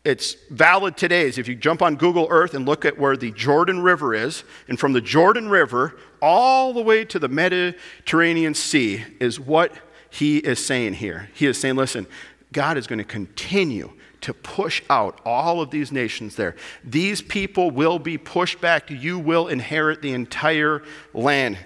it's 0.07 0.35
valid 0.51 0.97
today 0.97 1.23
is 1.23 1.37
if 1.37 1.49
you 1.49 1.57
jump 1.57 1.83
on 1.83 1.97
Google 1.97 2.29
Earth 2.31 2.55
and 2.55 2.65
look 2.65 2.85
at 2.85 2.97
where 2.97 3.17
the 3.17 3.33
Jordan 3.33 3.83
River 3.83 4.15
is, 4.15 4.45
and 4.69 4.79
from 4.79 4.93
the 4.93 5.01
Jordan 5.01 5.49
River 5.49 5.99
all 6.23 6.73
the 6.73 6.81
way 6.81 7.05
to 7.05 7.19
the 7.19 7.29
Mediterranean 7.29 8.55
Sea 8.55 9.05
is 9.19 9.41
what 9.41 9.75
he 10.09 10.39
is 10.39 10.65
saying 10.65 10.95
here. 10.95 11.29
He 11.35 11.47
is 11.47 11.59
saying, 11.59 11.75
listen, 11.75 12.07
God 12.53 12.77
is 12.77 12.87
going 12.87 13.01
to 13.01 13.05
continue 13.05 13.95
to 14.21 14.33
push 14.33 14.81
out 14.89 15.21
all 15.25 15.61
of 15.61 15.73
these 15.73 15.91
nations 15.91 16.37
there. 16.37 16.55
These 16.85 17.21
people 17.21 17.73
will 17.73 17.99
be 17.99 18.17
pushed 18.17 18.61
back. 18.61 18.89
You 18.89 19.19
will 19.19 19.49
inherit 19.49 20.03
the 20.03 20.13
entire 20.13 20.85
land. 21.15 21.59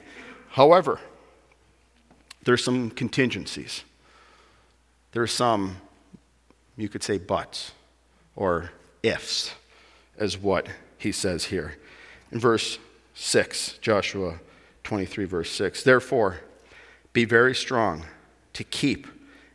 However, 0.48 0.98
there's 2.44 2.64
some 2.64 2.88
contingencies. 2.90 3.84
There's 5.12 5.30
some, 5.30 5.76
you 6.78 6.88
could 6.88 7.02
say, 7.02 7.18
buts 7.18 7.72
or 8.40 8.70
ifs, 9.02 9.52
as 10.16 10.38
what 10.38 10.66
he 10.96 11.12
says 11.12 11.44
here. 11.44 11.76
In 12.32 12.40
verse 12.40 12.78
6, 13.14 13.74
Joshua 13.82 14.40
23, 14.82 15.26
verse 15.26 15.50
6, 15.50 15.82
therefore, 15.82 16.40
be 17.12 17.26
very 17.26 17.54
strong 17.54 18.06
to 18.54 18.64
keep 18.64 19.06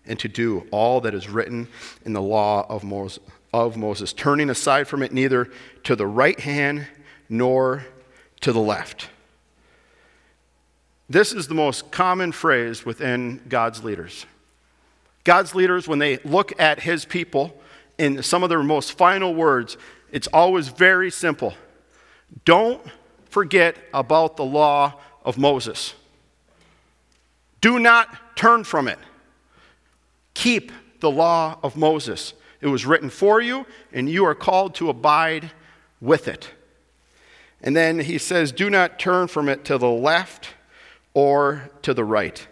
and 0.05 0.19
to 0.19 0.27
do 0.27 0.67
all 0.69 1.01
that 1.01 1.15
is 1.15 1.27
written 1.27 1.67
in 2.05 2.13
the 2.13 2.21
law 2.21 2.63
of 2.69 2.83
Moses, 2.83 3.23
of 3.51 3.75
Moses, 3.75 4.13
turning 4.13 4.51
aside 4.51 4.87
from 4.87 5.01
it 5.01 5.11
neither 5.11 5.49
to 5.83 5.95
the 5.95 6.05
right 6.05 6.39
hand 6.39 6.85
nor 7.27 7.87
to 8.41 8.53
the 8.53 8.59
left. 8.59 9.09
This 11.09 11.33
is 11.33 11.47
the 11.47 11.55
most 11.55 11.89
common 11.89 12.31
phrase 12.31 12.85
within 12.85 13.41
God's 13.49 13.83
leaders. 13.83 14.27
God's 15.23 15.55
leaders, 15.55 15.87
when 15.87 15.97
they 15.97 16.17
look 16.17 16.59
at 16.59 16.81
his 16.81 17.03
people, 17.03 17.59
in 17.97 18.21
some 18.23 18.43
of 18.43 18.49
their 18.49 18.63
most 18.63 18.97
final 18.97 19.33
words, 19.33 19.77
it's 20.11 20.27
always 20.27 20.67
very 20.67 21.11
simple. 21.11 21.53
Don't 22.43 22.81
forget 23.29 23.77
about 23.93 24.37
the 24.37 24.45
law 24.45 24.99
of 25.23 25.37
Moses. 25.37 25.93
Do 27.61 27.79
not 27.79 28.35
turn 28.35 28.63
from 28.63 28.87
it. 28.87 28.99
Keep 30.33 30.71
the 30.99 31.11
law 31.11 31.57
of 31.63 31.75
Moses. 31.75 32.33
It 32.61 32.67
was 32.67 32.85
written 32.85 33.09
for 33.09 33.41
you, 33.41 33.65
and 33.91 34.09
you 34.09 34.25
are 34.25 34.35
called 34.35 34.75
to 34.75 34.89
abide 34.89 35.51
with 36.01 36.27
it. 36.27 36.49
And 37.61 37.75
then 37.75 37.99
he 37.99 38.17
says, 38.17 38.51
Do 38.51 38.69
not 38.69 38.99
turn 38.99 39.27
from 39.27 39.49
it 39.49 39.65
to 39.65 39.77
the 39.77 39.89
left 39.89 40.49
or 41.13 41.71
to 41.81 41.93
the 41.93 42.03
right. 42.03 42.47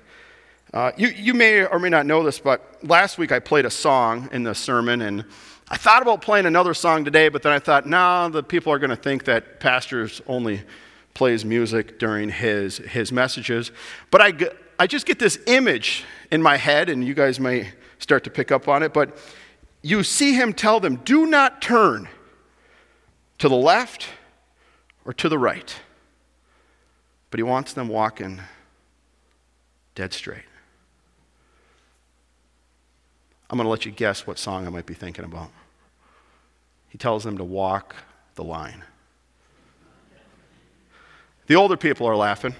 Uh, 0.74 0.92
you, 0.98 1.10
you 1.10 1.36
may 1.36 1.64
or 1.64 1.78
may 1.78 1.90
not 1.90 2.08
know 2.08 2.24
this, 2.24 2.40
but 2.40 2.80
last 2.84 3.20
week 3.20 3.32
I 3.32 3.38
played 3.38 3.66
a 3.66 3.70
song 3.70 4.28
in 4.32 4.42
the 4.42 4.56
sermon, 4.56 5.04
and 5.04 5.24
I 5.70 5.78
thought 5.78 6.02
about 6.02 6.24
playing 6.24 6.48
another 6.48 6.74
song 6.74 7.06
today, 7.06 7.30
but 7.30 7.44
then 7.44 7.52
I 7.52 7.60
thought, 7.60 7.86
nah, 7.86 8.28
the 8.28 8.42
people 8.42 8.74
are 8.74 8.80
going 8.80 8.90
to 8.90 8.96
think 8.96 9.26
that 9.26 9.60
pastors 9.60 10.20
only 10.26 10.64
plays 11.14 11.46
music 11.46 12.00
during 12.00 12.30
his, 12.30 12.78
his 12.78 13.12
messages. 13.12 13.72
But 14.10 14.22
I, 14.22 14.34
I 14.80 14.88
just 14.88 15.06
get 15.06 15.20
this 15.20 15.38
image 15.46 16.06
in 16.32 16.42
my 16.42 16.58
head, 16.58 16.90
and 16.90 17.06
you 17.06 17.14
guys 17.14 17.40
may 17.40 17.70
start 18.00 18.24
to 18.24 18.32
pick 18.32 18.52
up 18.52 18.68
on 18.68 18.82
it, 18.82 18.94
but 18.94 19.16
you 19.84 20.02
see 20.02 20.34
him 20.34 20.54
tell 20.54 20.80
them, 20.80 20.96
do 21.06 21.28
not 21.28 21.62
turn 21.62 22.10
to 23.38 23.48
the 23.48 23.56
left 23.56 24.08
or 25.06 25.14
to 25.14 25.30
the 25.30 25.38
right. 25.38 25.76
But 27.30 27.38
he 27.38 27.44
wants 27.44 27.74
them 27.74 27.90
walking 27.90 28.42
dead 29.94 30.14
straight. 30.14 30.46
I'm 33.54 33.58
going 33.58 33.66
to 33.66 33.70
let 33.70 33.86
you 33.86 33.92
guess 33.92 34.26
what 34.26 34.40
song 34.40 34.66
I 34.66 34.72
might 34.72 34.88
be 34.88 34.96
thinking 34.96 35.26
about. 35.26 35.52
He 36.90 36.98
tells 36.98 37.24
them 37.24 37.38
to 37.38 37.44
walk 37.44 37.96
the 38.34 38.44
line. 38.44 38.84
The 41.46 41.54
older 41.54 41.78
people 41.78 42.08
are 42.08 42.16
laughing. 42.16 42.56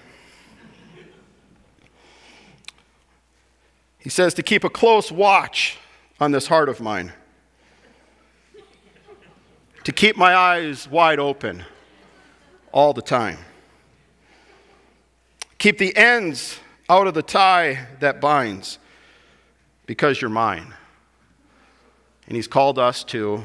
He 3.98 4.08
says 4.08 4.34
to 4.34 4.44
keep 4.44 4.62
a 4.62 4.70
close 4.70 5.10
watch 5.10 5.78
on 6.20 6.30
this 6.30 6.46
heart 6.46 6.68
of 6.68 6.80
mine, 6.80 7.12
to 9.82 9.90
keep 9.90 10.16
my 10.16 10.32
eyes 10.32 10.88
wide 10.88 11.18
open 11.18 11.64
all 12.70 12.92
the 12.92 13.02
time, 13.02 13.38
keep 15.58 15.78
the 15.78 15.96
ends 15.96 16.60
out 16.88 17.08
of 17.08 17.14
the 17.14 17.22
tie 17.22 17.88
that 17.98 18.20
binds, 18.20 18.78
because 19.86 20.20
you're 20.20 20.30
mine. 20.30 20.72
And 22.26 22.36
he's 22.36 22.48
called 22.48 22.78
us 22.78 23.04
to 23.04 23.44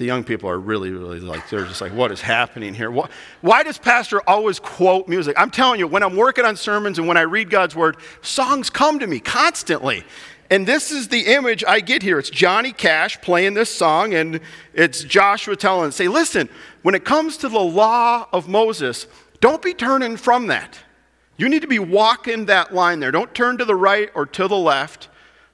the 0.00 0.06
young 0.06 0.24
people 0.24 0.48
are 0.48 0.58
really, 0.58 0.90
really 0.90 1.20
like, 1.20 1.50
they're 1.50 1.66
just 1.66 1.82
like, 1.82 1.92
what 1.92 2.10
is 2.10 2.22
happening 2.22 2.72
here? 2.72 2.90
Why, 2.90 3.10
why, 3.42 3.62
does 3.62 3.76
Pastor 3.76 4.22
always 4.26 4.58
quote 4.58 5.08
music? 5.08 5.38
I'm 5.38 5.50
telling 5.50 5.78
you, 5.78 5.86
when 5.86 6.02
I'm 6.02 6.16
working 6.16 6.46
on 6.46 6.56
sermons 6.56 6.98
and 6.98 7.06
when 7.06 7.18
I 7.18 7.20
read 7.20 7.50
God's 7.50 7.76
word, 7.76 7.98
songs 8.22 8.70
come 8.70 8.98
to 9.00 9.06
me 9.06 9.20
constantly. 9.20 10.04
And 10.48 10.66
this 10.66 10.90
is 10.90 11.08
the 11.08 11.26
image 11.26 11.62
I 11.68 11.80
get 11.80 12.02
here. 12.02 12.18
It's 12.18 12.30
Johnny 12.30 12.72
Cash 12.72 13.20
playing 13.20 13.52
this 13.52 13.68
song, 13.68 14.14
and 14.14 14.40
it's 14.72 15.04
Joshua 15.04 15.54
telling, 15.54 15.90
say, 15.90 16.08
listen, 16.08 16.48
when 16.80 16.94
it 16.94 17.04
comes 17.04 17.36
to 17.36 17.50
the 17.50 17.60
law 17.60 18.26
of 18.32 18.48
Moses, 18.48 19.06
don't 19.40 19.60
be 19.60 19.74
turning 19.74 20.16
from 20.16 20.46
that. 20.46 20.78
You 21.36 21.50
need 21.50 21.60
to 21.60 21.68
be 21.68 21.78
walking 21.78 22.46
that 22.46 22.74
line 22.74 23.00
there. 23.00 23.10
Don't 23.10 23.34
turn 23.34 23.58
to 23.58 23.66
the 23.66 23.76
right 23.76 24.08
or 24.14 24.24
to 24.24 24.48
the 24.48 24.56
left, 24.56 25.09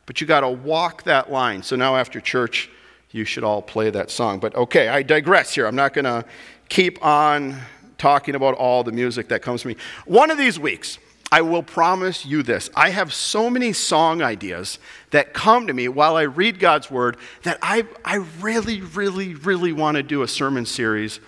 but 0.06 0.20
you 0.20 0.26
got 0.26 0.40
to 0.40 0.48
walk 0.48 1.02
that 1.02 1.30
line. 1.30 1.62
So 1.62 1.76
now 1.76 1.96
after 1.96 2.20
church, 2.20 2.70
you 3.10 3.24
should 3.24 3.44
all 3.44 3.62
play 3.62 3.90
that 3.90 4.10
song. 4.10 4.38
But 4.38 4.54
okay, 4.54 4.88
I 4.88 5.02
digress 5.02 5.54
here. 5.54 5.66
I'm 5.66 5.76
not 5.76 5.92
going 5.92 6.04
to 6.04 6.24
keep 6.68 7.04
on 7.04 7.60
talking 7.98 8.34
about 8.34 8.54
all 8.54 8.84
the 8.84 8.92
music 8.92 9.28
that 9.28 9.42
comes 9.42 9.62
to 9.62 9.68
me. 9.68 9.76
One 10.04 10.30
of 10.30 10.38
these 10.38 10.58
weeks, 10.58 10.98
I 11.32 11.40
will 11.40 11.62
promise 11.62 12.24
you 12.24 12.42
this. 12.42 12.70
I 12.76 12.90
have 12.90 13.12
so 13.12 13.50
many 13.50 13.72
song 13.72 14.22
ideas 14.22 14.78
that 15.10 15.34
come 15.34 15.66
to 15.66 15.72
me 15.72 15.88
while 15.88 16.16
I 16.16 16.22
read 16.22 16.60
God's 16.60 16.90
word 16.90 17.16
that 17.42 17.58
I, 17.62 17.84
I 18.04 18.16
really, 18.40 18.80
really, 18.80 19.34
really 19.34 19.72
want 19.72 19.96
to 19.96 20.02
do 20.02 20.22
a 20.22 20.28
sermon 20.28 20.66
series 20.66 21.20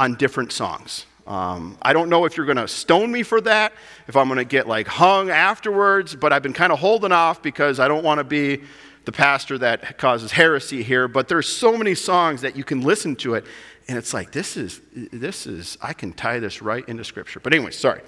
on 0.00 0.14
different 0.14 0.52
songs. 0.52 1.06
Um, 1.26 1.78
I 1.80 1.92
don't 1.92 2.08
know 2.08 2.24
if 2.24 2.36
you're 2.36 2.46
going 2.46 2.56
to 2.56 2.68
stone 2.68 3.12
me 3.12 3.22
for 3.22 3.40
that, 3.42 3.72
if 4.08 4.16
I'm 4.16 4.26
going 4.28 4.38
to 4.38 4.44
get 4.44 4.66
like 4.66 4.88
hung 4.88 5.30
afterwards, 5.30 6.16
but 6.16 6.32
I've 6.32 6.42
been 6.42 6.52
kind 6.52 6.72
of 6.72 6.78
holding 6.78 7.12
off 7.12 7.42
because 7.42 7.78
I 7.78 7.88
don't 7.88 8.02
want 8.02 8.18
to 8.18 8.24
be 8.24 8.62
the 9.04 9.12
pastor 9.12 9.58
that 9.58 9.98
causes 9.98 10.32
heresy 10.32 10.82
here, 10.82 11.08
but 11.08 11.28
there's 11.28 11.48
so 11.48 11.76
many 11.76 11.94
songs 11.94 12.40
that 12.40 12.56
you 12.56 12.64
can 12.64 12.82
listen 12.82 13.16
to 13.16 13.34
it, 13.34 13.44
and 13.88 13.98
it's 13.98 14.14
like, 14.14 14.32
this 14.32 14.56
is, 14.56 14.80
this 14.94 15.46
is, 15.46 15.76
I 15.80 15.92
can 15.92 16.12
tie 16.12 16.38
this 16.38 16.62
right 16.62 16.88
into 16.88 17.04
Scripture. 17.04 17.40
But 17.40 17.52
anyway, 17.52 17.72
sorry. 17.72 18.00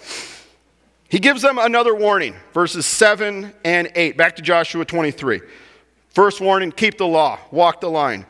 He 1.08 1.18
gives 1.18 1.42
them 1.42 1.58
another 1.58 1.94
warning, 1.94 2.34
verses 2.52 2.86
7 2.86 3.52
and 3.64 3.90
8. 3.94 4.16
Back 4.16 4.36
to 4.36 4.42
Joshua 4.42 4.84
23. 4.84 5.40
First 6.10 6.40
warning 6.40 6.72
keep 6.72 6.96
the 6.96 7.06
law, 7.06 7.38
walk 7.50 7.80
the 7.80 7.90
line. 7.90 8.26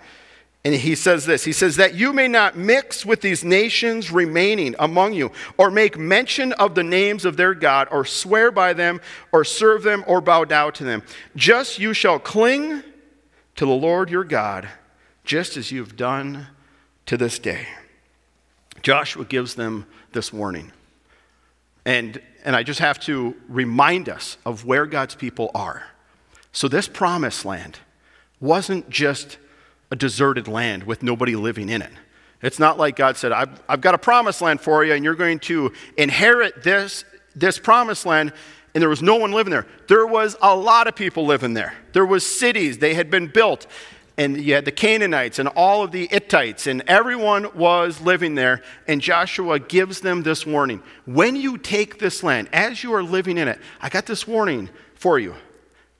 And 0.64 0.74
he 0.74 0.94
says 0.94 1.26
this 1.26 1.44
He 1.44 1.52
says, 1.52 1.76
That 1.76 1.94
you 1.94 2.12
may 2.12 2.26
not 2.26 2.56
mix 2.56 3.04
with 3.04 3.20
these 3.20 3.44
nations 3.44 4.10
remaining 4.10 4.74
among 4.78 5.12
you, 5.12 5.30
or 5.58 5.70
make 5.70 5.98
mention 5.98 6.52
of 6.54 6.74
the 6.74 6.82
names 6.82 7.24
of 7.24 7.36
their 7.36 7.54
God, 7.54 7.88
or 7.90 8.04
swear 8.04 8.50
by 8.50 8.72
them, 8.72 9.00
or 9.30 9.44
serve 9.44 9.82
them, 9.82 10.04
or 10.06 10.20
bow 10.20 10.44
down 10.44 10.72
to 10.74 10.84
them. 10.84 11.02
Just 11.36 11.78
you 11.78 11.92
shall 11.92 12.18
cling 12.18 12.82
to 13.56 13.66
the 13.66 13.72
Lord 13.72 14.10
your 14.10 14.24
God, 14.24 14.68
just 15.24 15.56
as 15.56 15.70
you've 15.70 15.96
done 15.96 16.46
to 17.06 17.16
this 17.16 17.38
day. 17.38 17.66
Joshua 18.82 19.24
gives 19.24 19.54
them 19.54 19.86
this 20.12 20.32
warning. 20.32 20.72
And, 21.84 22.20
and 22.44 22.56
I 22.56 22.62
just 22.62 22.80
have 22.80 22.98
to 23.00 23.36
remind 23.48 24.08
us 24.08 24.38
of 24.46 24.64
where 24.64 24.86
God's 24.86 25.14
people 25.14 25.50
are. 25.54 25.82
So, 26.52 26.68
this 26.68 26.88
promised 26.88 27.44
land 27.44 27.80
wasn't 28.40 28.88
just 28.88 29.38
a 29.90 29.96
deserted 29.96 30.48
land 30.48 30.84
with 30.84 31.02
nobody 31.02 31.36
living 31.36 31.68
in 31.68 31.82
it. 31.82 31.92
It's 32.42 32.58
not 32.58 32.78
like 32.78 32.96
God 32.96 33.16
said, 33.16 33.32
I've, 33.32 33.62
I've 33.68 33.80
got 33.80 33.94
a 33.94 33.98
promised 33.98 34.42
land 34.42 34.60
for 34.60 34.84
you, 34.84 34.92
and 34.92 35.02
you're 35.02 35.14
going 35.14 35.38
to 35.40 35.72
inherit 35.96 36.62
this, 36.62 37.04
this 37.34 37.58
promised 37.58 38.04
land, 38.04 38.32
and 38.74 38.82
there 38.82 38.88
was 38.88 39.02
no 39.02 39.16
one 39.16 39.32
living 39.32 39.50
there. 39.50 39.66
There 39.88 40.06
was 40.06 40.36
a 40.42 40.54
lot 40.54 40.86
of 40.86 40.94
people 40.94 41.24
living 41.24 41.54
there. 41.54 41.74
There 41.92 42.04
was 42.04 42.26
cities, 42.26 42.78
they 42.78 42.94
had 42.94 43.10
been 43.10 43.28
built, 43.28 43.66
and 44.16 44.40
you 44.40 44.54
had 44.54 44.64
the 44.64 44.72
Canaanites 44.72 45.38
and 45.38 45.48
all 45.48 45.82
of 45.82 45.90
the 45.90 46.06
Hittites, 46.10 46.66
and 46.66 46.82
everyone 46.86 47.56
was 47.56 48.00
living 48.00 48.34
there. 48.34 48.62
And 48.86 49.00
Joshua 49.00 49.58
gives 49.58 50.00
them 50.00 50.22
this 50.22 50.46
warning 50.46 50.82
When 51.04 51.36
you 51.36 51.58
take 51.58 51.98
this 51.98 52.22
land, 52.22 52.48
as 52.52 52.84
you 52.84 52.94
are 52.94 53.02
living 53.02 53.38
in 53.38 53.48
it, 53.48 53.58
I 53.80 53.88
got 53.88 54.06
this 54.06 54.28
warning 54.28 54.68
for 54.94 55.18
you. 55.18 55.34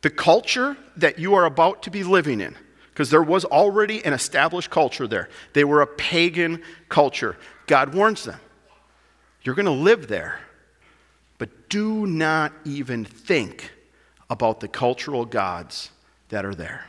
The 0.03 0.11
culture 0.11 0.76
that 0.97 1.19
you 1.19 1.35
are 1.35 1.45
about 1.45 1.85
to 1.85 1.91
be 1.91 2.05
living 2.05 2.41
in, 2.41 2.57
because 2.95 3.11
there 3.11 3.23
was 3.25 3.45
already 3.45 4.05
an 4.05 4.13
established 4.13 4.71
culture 4.71 5.09
there, 5.09 5.29
they 5.53 5.65
were 5.65 5.83
a 5.83 5.87
pagan 5.87 6.63
culture. 6.89 7.37
God 7.67 7.93
warns 7.93 8.23
them 8.23 8.39
You're 9.43 9.57
going 9.57 9.67
to 9.67 9.73
live 9.73 10.07
there, 10.07 10.39
but 11.39 11.69
do 11.69 12.07
not 12.07 12.53
even 12.65 13.05
think 13.05 13.73
about 14.31 14.61
the 14.61 14.69
cultural 14.69 15.25
gods 15.25 15.91
that 16.29 16.45
are 16.45 16.55
there. 16.55 16.87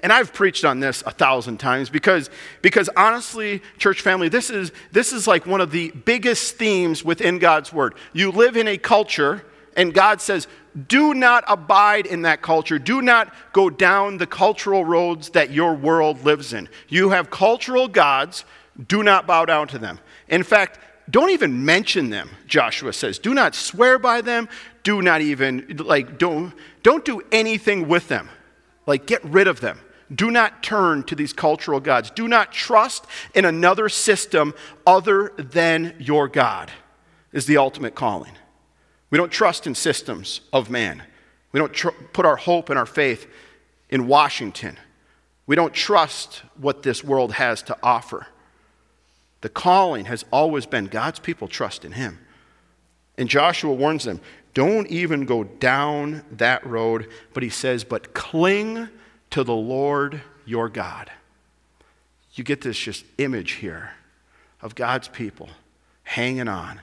And 0.00 0.12
I've 0.12 0.32
preached 0.32 0.64
on 0.64 0.80
this 0.80 1.02
a 1.06 1.10
thousand 1.10 1.58
times 1.58 1.90
because, 1.90 2.30
because 2.62 2.88
honestly, 2.96 3.62
church 3.78 4.00
family, 4.00 4.28
this 4.28 4.50
is, 4.50 4.72
this 4.92 5.12
is 5.12 5.26
like 5.26 5.46
one 5.46 5.60
of 5.60 5.70
the 5.70 5.90
biggest 5.90 6.56
themes 6.56 7.04
within 7.04 7.38
God's 7.38 7.72
Word. 7.72 7.94
You 8.12 8.30
live 8.30 8.56
in 8.56 8.68
a 8.68 8.78
culture, 8.78 9.44
and 9.76 9.92
God 9.92 10.20
says, 10.20 10.48
do 10.88 11.14
not 11.14 11.44
abide 11.48 12.06
in 12.06 12.22
that 12.22 12.42
culture. 12.42 12.78
Do 12.78 13.00
not 13.00 13.32
go 13.52 13.70
down 13.70 14.18
the 14.18 14.26
cultural 14.26 14.84
roads 14.84 15.30
that 15.30 15.50
your 15.50 15.74
world 15.74 16.24
lives 16.24 16.52
in. 16.52 16.68
You 16.88 17.10
have 17.10 17.30
cultural 17.30 17.88
gods, 17.88 18.44
do 18.86 19.02
not 19.02 19.26
bow 19.26 19.46
down 19.46 19.68
to 19.68 19.78
them. 19.78 19.98
In 20.28 20.42
fact, 20.42 20.78
don't 21.08 21.30
even 21.30 21.64
mention 21.64 22.10
them, 22.10 22.30
Joshua 22.46 22.92
says. 22.92 23.18
Do 23.18 23.32
not 23.32 23.54
swear 23.54 23.98
by 23.98 24.20
them. 24.20 24.48
Do 24.82 25.02
not 25.02 25.20
even, 25.20 25.76
like, 25.78 26.18
don't, 26.18 26.52
don't 26.82 27.04
do 27.04 27.22
anything 27.32 27.88
with 27.88 28.08
them. 28.08 28.28
Like, 28.86 29.06
get 29.06 29.24
rid 29.24 29.46
of 29.46 29.60
them. 29.60 29.80
Do 30.14 30.30
not 30.30 30.62
turn 30.62 31.04
to 31.04 31.14
these 31.14 31.32
cultural 31.32 31.80
gods. 31.80 32.10
Do 32.10 32.28
not 32.28 32.52
trust 32.52 33.06
in 33.34 33.44
another 33.44 33.88
system 33.88 34.54
other 34.86 35.32
than 35.36 35.94
your 35.98 36.28
God, 36.28 36.70
is 37.32 37.46
the 37.46 37.56
ultimate 37.56 37.94
calling. 37.94 38.32
We 39.10 39.18
don't 39.18 39.30
trust 39.30 39.66
in 39.66 39.74
systems 39.74 40.40
of 40.52 40.70
man. 40.70 41.02
We 41.52 41.58
don't 41.58 41.72
tr- 41.72 41.90
put 42.12 42.26
our 42.26 42.36
hope 42.36 42.70
and 42.70 42.78
our 42.78 42.86
faith 42.86 43.26
in 43.88 44.08
Washington. 44.08 44.76
We 45.46 45.56
don't 45.56 45.72
trust 45.72 46.42
what 46.56 46.82
this 46.82 47.04
world 47.04 47.32
has 47.34 47.62
to 47.64 47.76
offer. 47.82 48.26
The 49.42 49.48
calling 49.48 50.06
has 50.06 50.24
always 50.32 50.66
been 50.66 50.86
God's 50.86 51.20
people 51.20 51.46
trust 51.46 51.84
in 51.84 51.92
Him. 51.92 52.18
And 53.16 53.28
Joshua 53.28 53.72
warns 53.72 54.04
them 54.04 54.20
don't 54.54 54.86
even 54.88 55.26
go 55.26 55.44
down 55.44 56.24
that 56.32 56.66
road, 56.66 57.10
but 57.34 57.42
he 57.42 57.50
says, 57.50 57.84
but 57.84 58.14
cling 58.14 58.88
to 59.30 59.44
the 59.44 59.54
Lord 59.54 60.22
your 60.46 60.70
God. 60.70 61.10
You 62.32 62.42
get 62.42 62.62
this 62.62 62.78
just 62.78 63.04
image 63.18 63.52
here 63.52 63.90
of 64.62 64.74
God's 64.74 65.08
people 65.08 65.50
hanging 66.04 66.48
on 66.48 66.80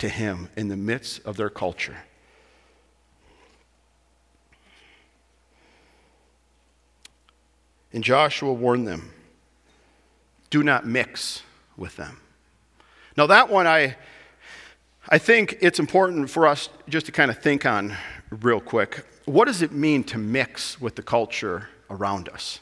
to 0.00 0.08
Him 0.08 0.48
in 0.56 0.68
the 0.68 0.76
midst 0.76 1.24
of 1.24 1.36
their 1.36 1.50
culture. 1.50 1.96
And 7.92 8.04
Joshua 8.04 8.52
warned 8.52 8.86
them 8.86 9.12
do 10.50 10.62
not 10.62 10.84
mix 10.84 11.42
with 11.76 11.96
them. 11.96 12.20
Now, 13.16 13.26
that 13.28 13.48
one, 13.48 13.66
I, 13.68 13.96
I 15.08 15.18
think 15.18 15.58
it's 15.60 15.78
important 15.78 16.28
for 16.28 16.46
us 16.46 16.68
just 16.88 17.06
to 17.06 17.12
kind 17.12 17.30
of 17.30 17.38
think 17.38 17.64
on 17.64 17.96
real 18.30 18.60
quick. 18.60 19.06
What 19.26 19.44
does 19.44 19.62
it 19.62 19.70
mean 19.70 20.02
to 20.04 20.18
mix 20.18 20.80
with 20.80 20.96
the 20.96 21.02
culture 21.02 21.68
around 21.90 22.28
us. 22.28 22.60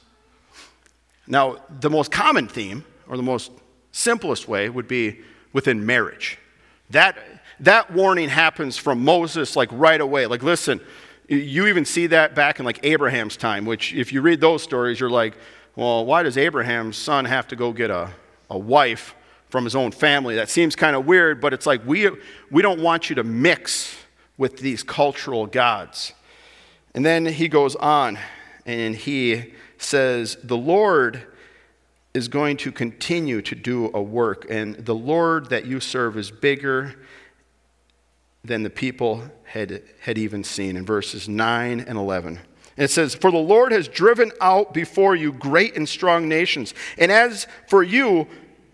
Now, 1.26 1.58
the 1.80 1.90
most 1.90 2.10
common 2.10 2.48
theme, 2.48 2.84
or 3.06 3.16
the 3.16 3.22
most 3.22 3.52
simplest 3.92 4.48
way, 4.48 4.68
would 4.68 4.88
be 4.88 5.20
within 5.52 5.84
marriage. 5.84 6.38
That, 6.90 7.18
that 7.60 7.92
warning 7.92 8.28
happens 8.28 8.76
from 8.76 9.04
Moses, 9.04 9.56
like 9.56 9.68
right 9.72 10.00
away. 10.00 10.26
Like, 10.26 10.42
listen, 10.42 10.80
you 11.28 11.66
even 11.66 11.84
see 11.84 12.06
that 12.08 12.34
back 12.34 12.58
in 12.58 12.64
like 12.64 12.80
Abraham's 12.82 13.36
time, 13.36 13.66
which, 13.66 13.92
if 13.92 14.12
you 14.12 14.22
read 14.22 14.40
those 14.40 14.62
stories, 14.62 14.98
you're 14.98 15.10
like, 15.10 15.36
well, 15.76 16.04
why 16.04 16.22
does 16.22 16.36
Abraham's 16.36 16.96
son 16.96 17.24
have 17.26 17.46
to 17.48 17.56
go 17.56 17.72
get 17.72 17.90
a, 17.90 18.10
a 18.50 18.58
wife 18.58 19.14
from 19.50 19.64
his 19.64 19.76
own 19.76 19.92
family? 19.92 20.36
That 20.36 20.48
seems 20.48 20.74
kind 20.74 20.96
of 20.96 21.06
weird, 21.06 21.40
but 21.40 21.52
it's 21.52 21.66
like 21.66 21.86
we, 21.86 22.10
we 22.50 22.62
don't 22.62 22.80
want 22.80 23.10
you 23.10 23.16
to 23.16 23.24
mix 23.24 23.96
with 24.38 24.58
these 24.58 24.82
cultural 24.82 25.46
gods. 25.46 26.14
And 26.94 27.04
then 27.04 27.26
he 27.26 27.48
goes 27.48 27.76
on 27.76 28.18
and 28.64 28.96
he 28.96 29.52
says, 29.76 30.36
The 30.42 30.56
Lord 30.56 31.26
is 32.18 32.28
going 32.28 32.56
to 32.58 32.72
continue 32.72 33.40
to 33.40 33.54
do 33.54 33.90
a 33.94 34.02
work, 34.02 34.44
and 34.50 34.74
the 34.74 34.94
Lord 34.94 35.48
that 35.50 35.64
you 35.66 35.78
serve 35.78 36.18
is 36.18 36.30
bigger 36.30 36.96
than 38.44 38.64
the 38.64 38.70
people 38.70 39.22
had, 39.44 39.82
had 40.00 40.18
even 40.18 40.42
seen, 40.42 40.76
in 40.76 40.84
verses 40.84 41.28
9 41.28 41.80
and 41.80 41.96
11. 41.96 42.40
And 42.76 42.84
it 42.84 42.90
says, 42.90 43.14
For 43.14 43.30
the 43.30 43.38
Lord 43.38 43.72
has 43.72 43.86
driven 43.86 44.32
out 44.40 44.74
before 44.74 45.14
you 45.14 45.32
great 45.32 45.76
and 45.76 45.88
strong 45.88 46.28
nations, 46.28 46.74
and 46.98 47.12
as 47.12 47.46
for 47.68 47.82
you, 47.82 48.26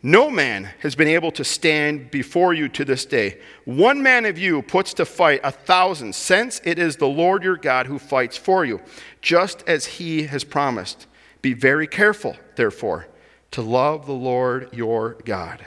no 0.02 0.30
man 0.30 0.70
has 0.80 0.94
been 0.94 1.08
able 1.08 1.30
to 1.32 1.44
stand 1.44 2.10
before 2.10 2.54
you 2.54 2.68
to 2.70 2.84
this 2.84 3.06
day. 3.06 3.40
One 3.64 4.02
man 4.02 4.24
of 4.24 4.38
you 4.38 4.62
puts 4.62 4.94
to 4.94 5.04
fight 5.04 5.40
a 5.44 5.50
thousand, 5.50 6.14
since 6.14 6.60
it 6.64 6.78
is 6.78 6.96
the 6.96 7.06
Lord 7.06 7.42
your 7.42 7.56
God 7.56 7.86
who 7.86 7.98
fights 7.98 8.36
for 8.36 8.64
you, 8.64 8.80
just 9.20 9.62
as 9.66 9.86
he 9.86 10.24
has 10.24 10.44
promised. 10.44 11.06
Be 11.42 11.52
very 11.52 11.86
careful, 11.86 12.36
therefore, 12.56 13.06
to 13.54 13.62
love 13.62 14.04
the 14.04 14.12
Lord 14.12 14.68
your 14.72 15.16
God. 15.24 15.64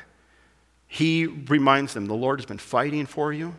He 0.89 1.25
reminds 1.25 1.93
them 1.93 2.05
the 2.05 2.13
Lord 2.13 2.41
has 2.41 2.45
been 2.45 2.57
fighting 2.57 3.05
for 3.05 3.31
you. 3.31 3.55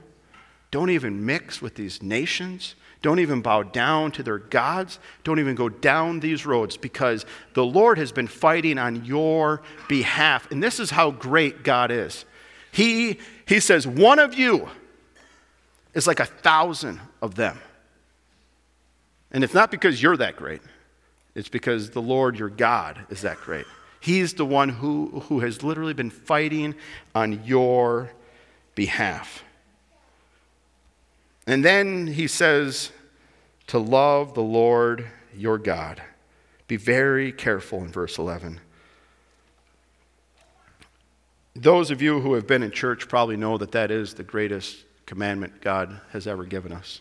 Don't 0.70 0.90
even 0.90 1.24
mix 1.24 1.62
with 1.62 1.76
these 1.76 2.02
nations. 2.02 2.74
Don't 3.00 3.20
even 3.20 3.40
bow 3.40 3.62
down 3.62 4.12
to 4.12 4.22
their 4.22 4.36
gods. 4.36 4.98
Don't 5.24 5.38
even 5.38 5.54
go 5.54 5.70
down 5.70 6.20
these 6.20 6.44
roads 6.44 6.76
because 6.76 7.24
the 7.54 7.64
Lord 7.64 7.96
has 7.96 8.12
been 8.12 8.26
fighting 8.26 8.76
on 8.76 9.02
your 9.06 9.62
behalf. 9.88 10.50
And 10.50 10.62
this 10.62 10.78
is 10.78 10.90
how 10.90 11.10
great 11.10 11.62
God 11.62 11.90
is. 11.90 12.26
He, 12.70 13.20
he 13.46 13.60
says, 13.60 13.86
One 13.86 14.18
of 14.18 14.34
you 14.34 14.68
is 15.94 16.06
like 16.06 16.20
a 16.20 16.26
thousand 16.26 17.00
of 17.22 17.34
them. 17.34 17.58
And 19.30 19.42
it's 19.42 19.54
not 19.54 19.70
because 19.70 20.02
you're 20.02 20.18
that 20.18 20.36
great, 20.36 20.60
it's 21.34 21.48
because 21.48 21.88
the 21.88 22.02
Lord 22.02 22.38
your 22.38 22.50
God 22.50 23.06
is 23.08 23.22
that 23.22 23.38
great. 23.38 23.64
He's 24.00 24.34
the 24.34 24.44
one 24.44 24.68
who, 24.68 25.20
who 25.28 25.40
has 25.40 25.62
literally 25.62 25.94
been 25.94 26.10
fighting 26.10 26.74
on 27.14 27.44
your 27.44 28.12
behalf. 28.74 29.42
And 31.46 31.64
then 31.64 32.06
he 32.06 32.26
says 32.26 32.92
to 33.68 33.78
love 33.78 34.34
the 34.34 34.42
Lord 34.42 35.06
your 35.34 35.58
God. 35.58 36.02
Be 36.68 36.76
very 36.76 37.32
careful 37.32 37.80
in 37.80 37.88
verse 37.88 38.18
11. 38.18 38.60
Those 41.56 41.90
of 41.90 42.00
you 42.00 42.20
who 42.20 42.34
have 42.34 42.46
been 42.46 42.62
in 42.62 42.70
church 42.70 43.08
probably 43.08 43.36
know 43.36 43.58
that 43.58 43.72
that 43.72 43.90
is 43.90 44.14
the 44.14 44.22
greatest 44.22 44.84
commandment 45.06 45.60
God 45.60 46.00
has 46.12 46.26
ever 46.26 46.44
given 46.44 46.70
us. 46.70 47.00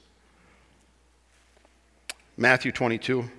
Matthew 2.37 2.71
22. 2.71 3.29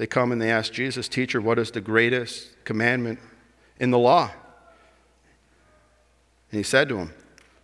They 0.00 0.06
come 0.06 0.32
and 0.32 0.40
they 0.40 0.50
ask 0.50 0.72
Jesus, 0.72 1.08
Teacher, 1.08 1.42
what 1.42 1.58
is 1.58 1.72
the 1.72 1.82
greatest 1.82 2.64
commandment 2.64 3.18
in 3.78 3.90
the 3.90 3.98
law? 3.98 4.30
And 6.50 6.56
he 6.56 6.62
said 6.62 6.88
to 6.88 6.94
them, 6.94 7.12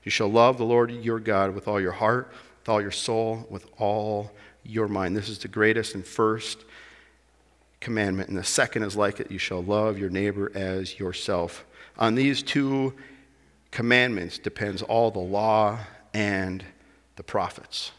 you 0.05 0.11
shall 0.11 0.31
love 0.31 0.59
the 0.59 0.65
Lord 0.67 0.91
your 0.91 1.19
God 1.19 1.55
with 1.55 1.67
all 1.67 1.81
your 1.81 1.93
heart, 1.93 2.31
with 2.61 2.69
all 2.69 2.83
your 2.83 2.91
soul, 2.91 3.47
with 3.49 3.67
all 3.79 4.33
your 4.65 4.87
mind. 4.87 5.17
This 5.17 5.31
is 5.31 5.39
the 5.39 5.49
greatest 5.49 5.95
and 5.95 6.05
first 6.05 6.67
commandment, 7.81 8.29
and 8.29 8.37
the 8.37 8.45
second 8.45 8.83
is 8.83 8.97
like 8.97 9.19
it 9.19 9.31
you 9.31 9.39
shall 9.39 9.63
love 9.63 9.99
your 9.99 10.11
neighbor 10.11 10.53
as 10.55 10.99
yourself. 10.99 11.65
On 11.97 12.17
these 12.17 12.43
two 12.43 12.93
commandments 13.71 14.37
depends 14.37 14.83
all 14.83 15.11
the 15.11 15.21
law 15.21 15.79
and 16.13 16.63
the 17.17 17.23
prophets. 17.23 17.93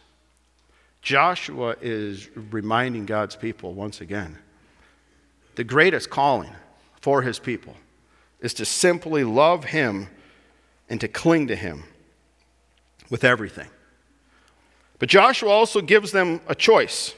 Joshua 1.01 1.75
is 1.81 2.29
reminding 2.35 3.05
God's 3.05 3.35
people 3.35 3.73
once 3.73 4.01
again 4.01 4.37
the 5.57 5.63
greatest 5.63 6.11
calling 6.11 6.51
for 7.01 7.23
his 7.23 7.39
people 7.39 7.75
is 8.39 8.53
to 8.53 8.63
simply 8.63 9.23
love 9.23 9.63
him 9.65 10.07
and 10.87 11.01
to 11.01 11.07
cling 11.07 11.47
to 11.47 11.55
him 11.55 11.83
with 13.09 13.23
everything. 13.23 13.67
But 14.99 15.09
Joshua 15.09 15.49
also 15.49 15.81
gives 15.81 16.11
them 16.11 16.41
a 16.47 16.53
choice. 16.53 17.15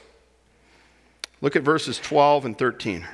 Look 1.42 1.54
at 1.54 1.62
verses 1.62 1.98
12 1.98 2.46
and 2.46 2.58
13. 2.58 3.06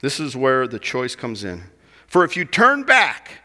This 0.00 0.18
is 0.18 0.36
where 0.36 0.66
the 0.66 0.80
choice 0.80 1.14
comes 1.14 1.44
in. 1.44 1.62
For 2.08 2.24
if 2.24 2.36
you 2.36 2.44
turn 2.44 2.82
back 2.82 3.43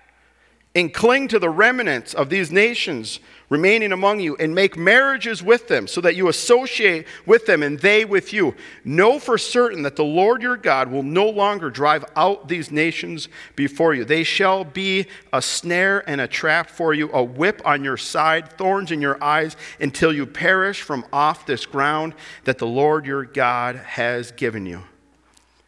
and 0.80 0.94
cling 0.94 1.28
to 1.28 1.40
the 1.40 1.50
remnants 1.50 2.14
of 2.14 2.30
these 2.30 2.52
nations 2.52 3.20
remaining 3.50 3.92
among 3.92 4.22
you 4.22 4.38
and 4.38 4.56
make 4.56 4.78
marriages 4.78 5.44
with 5.44 5.68
them 5.68 5.88
so 5.88 6.00
that 6.00 6.16
you 6.16 6.30
associate 6.30 7.06
with 7.26 7.46
them 7.46 7.64
and 7.64 7.80
they 7.80 8.06
with 8.06 8.32
you. 8.32 8.56
Know 8.86 9.20
for 9.20 9.38
certain 9.38 9.82
that 9.82 9.98
the 9.98 10.06
Lord 10.06 10.42
your 10.42 10.56
God 10.56 10.90
will 10.90 11.04
no 11.04 11.28
longer 11.28 11.70
drive 11.70 12.06
out 12.16 12.48
these 12.48 12.72
nations 12.72 13.28
before 13.58 13.94
you. 13.94 14.06
They 14.06 14.24
shall 14.24 14.64
be 14.64 15.08
a 15.34 15.42
snare 15.42 16.08
and 16.08 16.22
a 16.22 16.28
trap 16.28 16.70
for 16.70 16.94
you, 16.94 17.12
a 17.12 17.24
whip 17.24 17.62
on 17.66 17.84
your 17.84 17.98
side, 17.98 18.54
thorns 18.54 18.92
in 18.92 19.02
your 19.02 19.22
eyes, 19.22 19.58
until 19.82 20.14
you 20.14 20.26
perish 20.26 20.82
from 20.82 21.06
off 21.12 21.46
this 21.46 21.66
ground 21.66 22.14
that 22.46 22.58
the 22.58 22.68
Lord 22.68 23.06
your 23.06 23.26
God 23.26 23.76
has 23.76 24.32
given 24.32 24.66
you. 24.66 24.84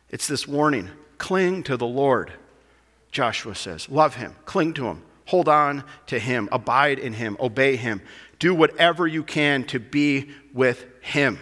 It's 0.10 0.28
this 0.28 0.47
warning 0.47 0.89
cling 1.17 1.63
to 1.63 1.76
the 1.76 1.86
Lord. 1.86 2.32
Joshua 3.12 3.56
says. 3.56 3.89
Love 3.89 4.15
him, 4.15 4.36
cling 4.45 4.74
to 4.76 4.86
him, 4.86 5.04
hold 5.26 5.47
on 5.47 5.84
to 6.08 6.19
him, 6.19 6.50
abide 6.52 7.00
in 7.00 7.13
him, 7.13 7.38
obey 7.39 7.76
him. 7.76 8.02
Do 8.39 8.56
whatever 8.56 9.06
you 9.06 9.24
can 9.24 9.63
to 9.65 9.80
be 9.80 10.30
with 10.54 10.86
him. 11.02 11.38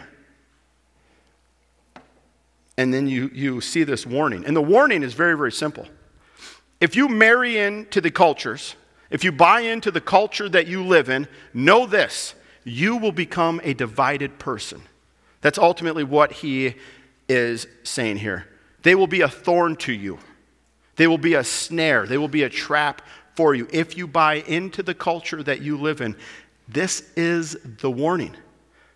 And 2.77 2.93
then 2.93 3.07
you, 3.07 3.29
you 3.33 3.61
see 3.61 3.83
this 3.83 4.05
warning. 4.05 4.45
And 4.45 4.55
the 4.55 4.61
warning 4.61 5.03
is 5.03 5.13
very, 5.13 5.35
very 5.37 5.51
simple. 5.51 5.87
If 6.79 6.95
you 6.95 7.09
marry 7.09 7.57
into 7.57 7.99
the 7.99 8.11
cultures, 8.11 8.75
if 9.09 9.23
you 9.23 9.31
buy 9.31 9.61
into 9.61 9.91
the 9.91 10.01
culture 10.01 10.47
that 10.49 10.67
you 10.67 10.85
live 10.85 11.09
in, 11.09 11.27
know 11.53 11.85
this 11.85 12.35
you 12.63 12.97
will 12.97 13.11
become 13.11 13.59
a 13.63 13.73
divided 13.73 14.37
person. 14.37 14.81
That's 15.41 15.57
ultimately 15.57 16.03
what 16.03 16.31
he 16.31 16.75
is 17.27 17.67
saying 17.83 18.17
here. 18.17 18.47
They 18.83 18.95
will 18.95 19.07
be 19.07 19.21
a 19.21 19.29
thorn 19.29 19.75
to 19.77 19.93
you. 19.93 20.19
They 20.99 21.07
will 21.07 21.17
be 21.17 21.35
a 21.35 21.45
snare, 21.45 22.05
they 22.05 22.17
will 22.17 22.27
be 22.27 22.43
a 22.43 22.49
trap 22.49 23.01
for 23.33 23.55
you. 23.55 23.69
If 23.71 23.95
you 23.95 24.05
buy 24.05 24.41
into 24.45 24.83
the 24.83 24.93
culture 24.93 25.41
that 25.41 25.61
you 25.61 25.77
live 25.77 26.01
in, 26.01 26.13
this 26.67 27.09
is 27.15 27.55
the 27.63 27.89
warning. 27.89 28.35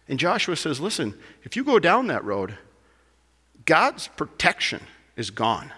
And 0.10 0.20
Joshua 0.20 0.58
says, 0.58 0.82
listen, 0.82 1.18
if 1.44 1.56
you 1.56 1.63
go 1.63 1.80
down 1.80 2.08
that 2.08 2.26
road, 2.26 2.58
God's 3.63 4.10
protection 4.10 4.82
is 5.16 5.30
gone 5.30 5.72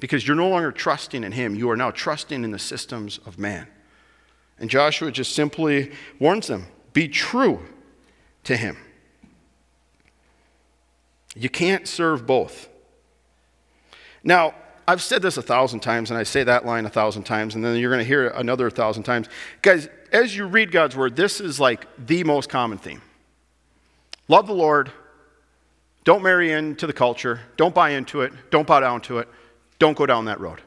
because 0.00 0.28
you're 0.28 0.36
no 0.36 0.50
longer 0.50 0.70
trusting 0.70 1.24
in 1.24 1.32
Him. 1.32 1.54
You 1.54 1.70
are 1.70 1.78
now 1.78 1.92
trusting 1.92 2.44
in 2.44 2.50
the 2.50 2.58
systems 2.58 3.16
of 3.24 3.38
man. 3.38 3.68
And 4.58 4.68
Joshua 4.68 5.10
just 5.10 5.34
simply 5.34 5.92
warns 6.18 6.48
them 6.48 6.66
be 6.92 7.08
true 7.08 7.60
to 8.44 8.54
Him. 8.54 8.76
You 11.34 11.48
can't 11.48 11.88
serve 11.88 12.26
both. 12.26 12.68
Now, 14.22 14.54
I've 14.88 15.02
said 15.02 15.20
this 15.20 15.36
a 15.36 15.42
thousand 15.42 15.80
times, 15.80 16.10
and 16.10 16.18
I 16.18 16.22
say 16.22 16.44
that 16.44 16.64
line 16.64 16.86
a 16.86 16.88
thousand 16.88 17.24
times, 17.24 17.54
and 17.54 17.62
then 17.62 17.76
you're 17.76 17.90
going 17.90 18.02
to 18.02 18.08
hear 18.08 18.28
it 18.28 18.32
another 18.34 18.70
thousand 18.70 19.02
times. 19.02 19.28
Guys, 19.60 19.86
as 20.12 20.34
you 20.34 20.46
read 20.46 20.72
God's 20.72 20.96
word, 20.96 21.14
this 21.14 21.42
is 21.42 21.60
like 21.60 21.86
the 22.06 22.24
most 22.24 22.48
common 22.48 22.78
theme 22.78 23.02
love 24.28 24.46
the 24.46 24.54
Lord, 24.54 24.90
don't 26.04 26.22
marry 26.22 26.52
into 26.52 26.86
the 26.86 26.94
culture, 26.94 27.40
don't 27.58 27.74
buy 27.74 27.90
into 27.90 28.22
it, 28.22 28.32
don't 28.50 28.66
bow 28.66 28.80
down 28.80 29.02
to 29.02 29.18
it, 29.18 29.28
don't 29.78 29.94
go 29.94 30.06
down 30.06 30.24
that 30.24 30.40
road. 30.40 30.62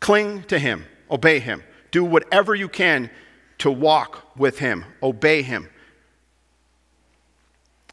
Cling 0.00 0.42
to 0.44 0.58
Him, 0.58 0.84
obey 1.10 1.38
Him, 1.38 1.62
do 1.92 2.04
whatever 2.04 2.54
you 2.54 2.68
can 2.68 3.10
to 3.56 3.70
walk 3.70 4.36
with 4.36 4.58
Him, 4.58 4.84
obey 5.02 5.40
Him. 5.40 5.70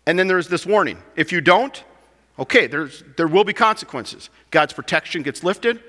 And 0.05 0.19
then 0.19 0.27
there's 0.27 0.49
this 0.49 0.65
warning 0.65 1.01
if 1.15 1.31
you 1.31 1.39
don't, 1.39 1.85
okay, 2.39 2.67
there's, 2.67 3.03
there 3.17 3.27
will 3.27 3.43
be 3.43 3.53
consequences. 3.53 4.29
God's 4.49 4.73
protection 4.73 5.21
gets 5.21 5.43
lifted, 5.43 5.83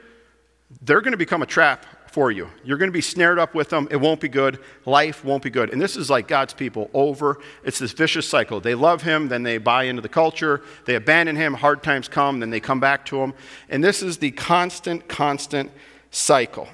they're 0.82 1.00
going 1.00 1.12
to 1.12 1.18
become 1.18 1.42
a 1.42 1.46
trap 1.46 1.86
for 2.10 2.30
you. 2.32 2.48
You're 2.64 2.78
going 2.78 2.88
to 2.90 2.92
be 2.92 3.00
snared 3.00 3.38
up 3.38 3.54
with 3.54 3.68
them. 3.68 3.86
It 3.90 3.96
won't 3.96 4.20
be 4.20 4.28
good. 4.28 4.58
Life 4.84 5.24
won't 5.24 5.44
be 5.44 5.50
good. 5.50 5.72
And 5.72 5.80
this 5.80 5.96
is 5.96 6.10
like 6.10 6.26
God's 6.26 6.52
people 6.52 6.90
over. 6.92 7.38
It's 7.62 7.78
this 7.78 7.92
vicious 7.92 8.28
cycle. 8.28 8.60
They 8.60 8.74
love 8.74 9.02
him, 9.02 9.28
then 9.28 9.44
they 9.44 9.58
buy 9.58 9.84
into 9.84 10.02
the 10.02 10.08
culture. 10.08 10.62
They 10.86 10.96
abandon 10.96 11.36
him. 11.36 11.54
Hard 11.54 11.82
times 11.82 12.08
come, 12.08 12.40
then 12.40 12.50
they 12.50 12.60
come 12.60 12.80
back 12.80 13.06
to 13.06 13.20
him. 13.20 13.32
And 13.68 13.82
this 13.82 14.02
is 14.02 14.18
the 14.18 14.32
constant, 14.32 15.08
constant 15.08 15.70
cycle. 16.10 16.68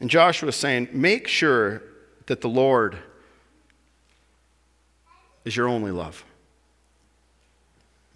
And 0.00 0.08
Joshua 0.10 0.48
is 0.48 0.56
saying, 0.56 0.88
make 0.92 1.28
sure 1.28 1.82
that 2.26 2.40
the 2.40 2.48
Lord 2.48 2.98
is 5.44 5.56
your 5.56 5.68
only 5.68 5.90
love. 5.90 6.24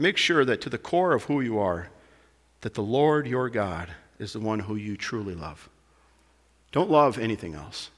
Make 0.01 0.17
sure 0.17 0.47
that 0.47 0.63
to 0.63 0.71
the 0.71 0.79
core 0.79 1.13
of 1.13 1.25
who 1.25 1.43
you 1.43 1.59
are, 1.59 1.91
that 2.63 2.73
the 2.73 2.83
Lord 2.83 3.27
your 3.27 3.51
God 3.51 3.91
is 4.19 4.33
the 4.33 4.41
one 4.41 4.61
who 4.61 4.75
you 4.75 4.97
truly 4.97 5.35
love. 5.35 5.69
Don't 6.73 6.91
love 6.91 7.19
anything 7.19 7.55
else. 7.55 7.91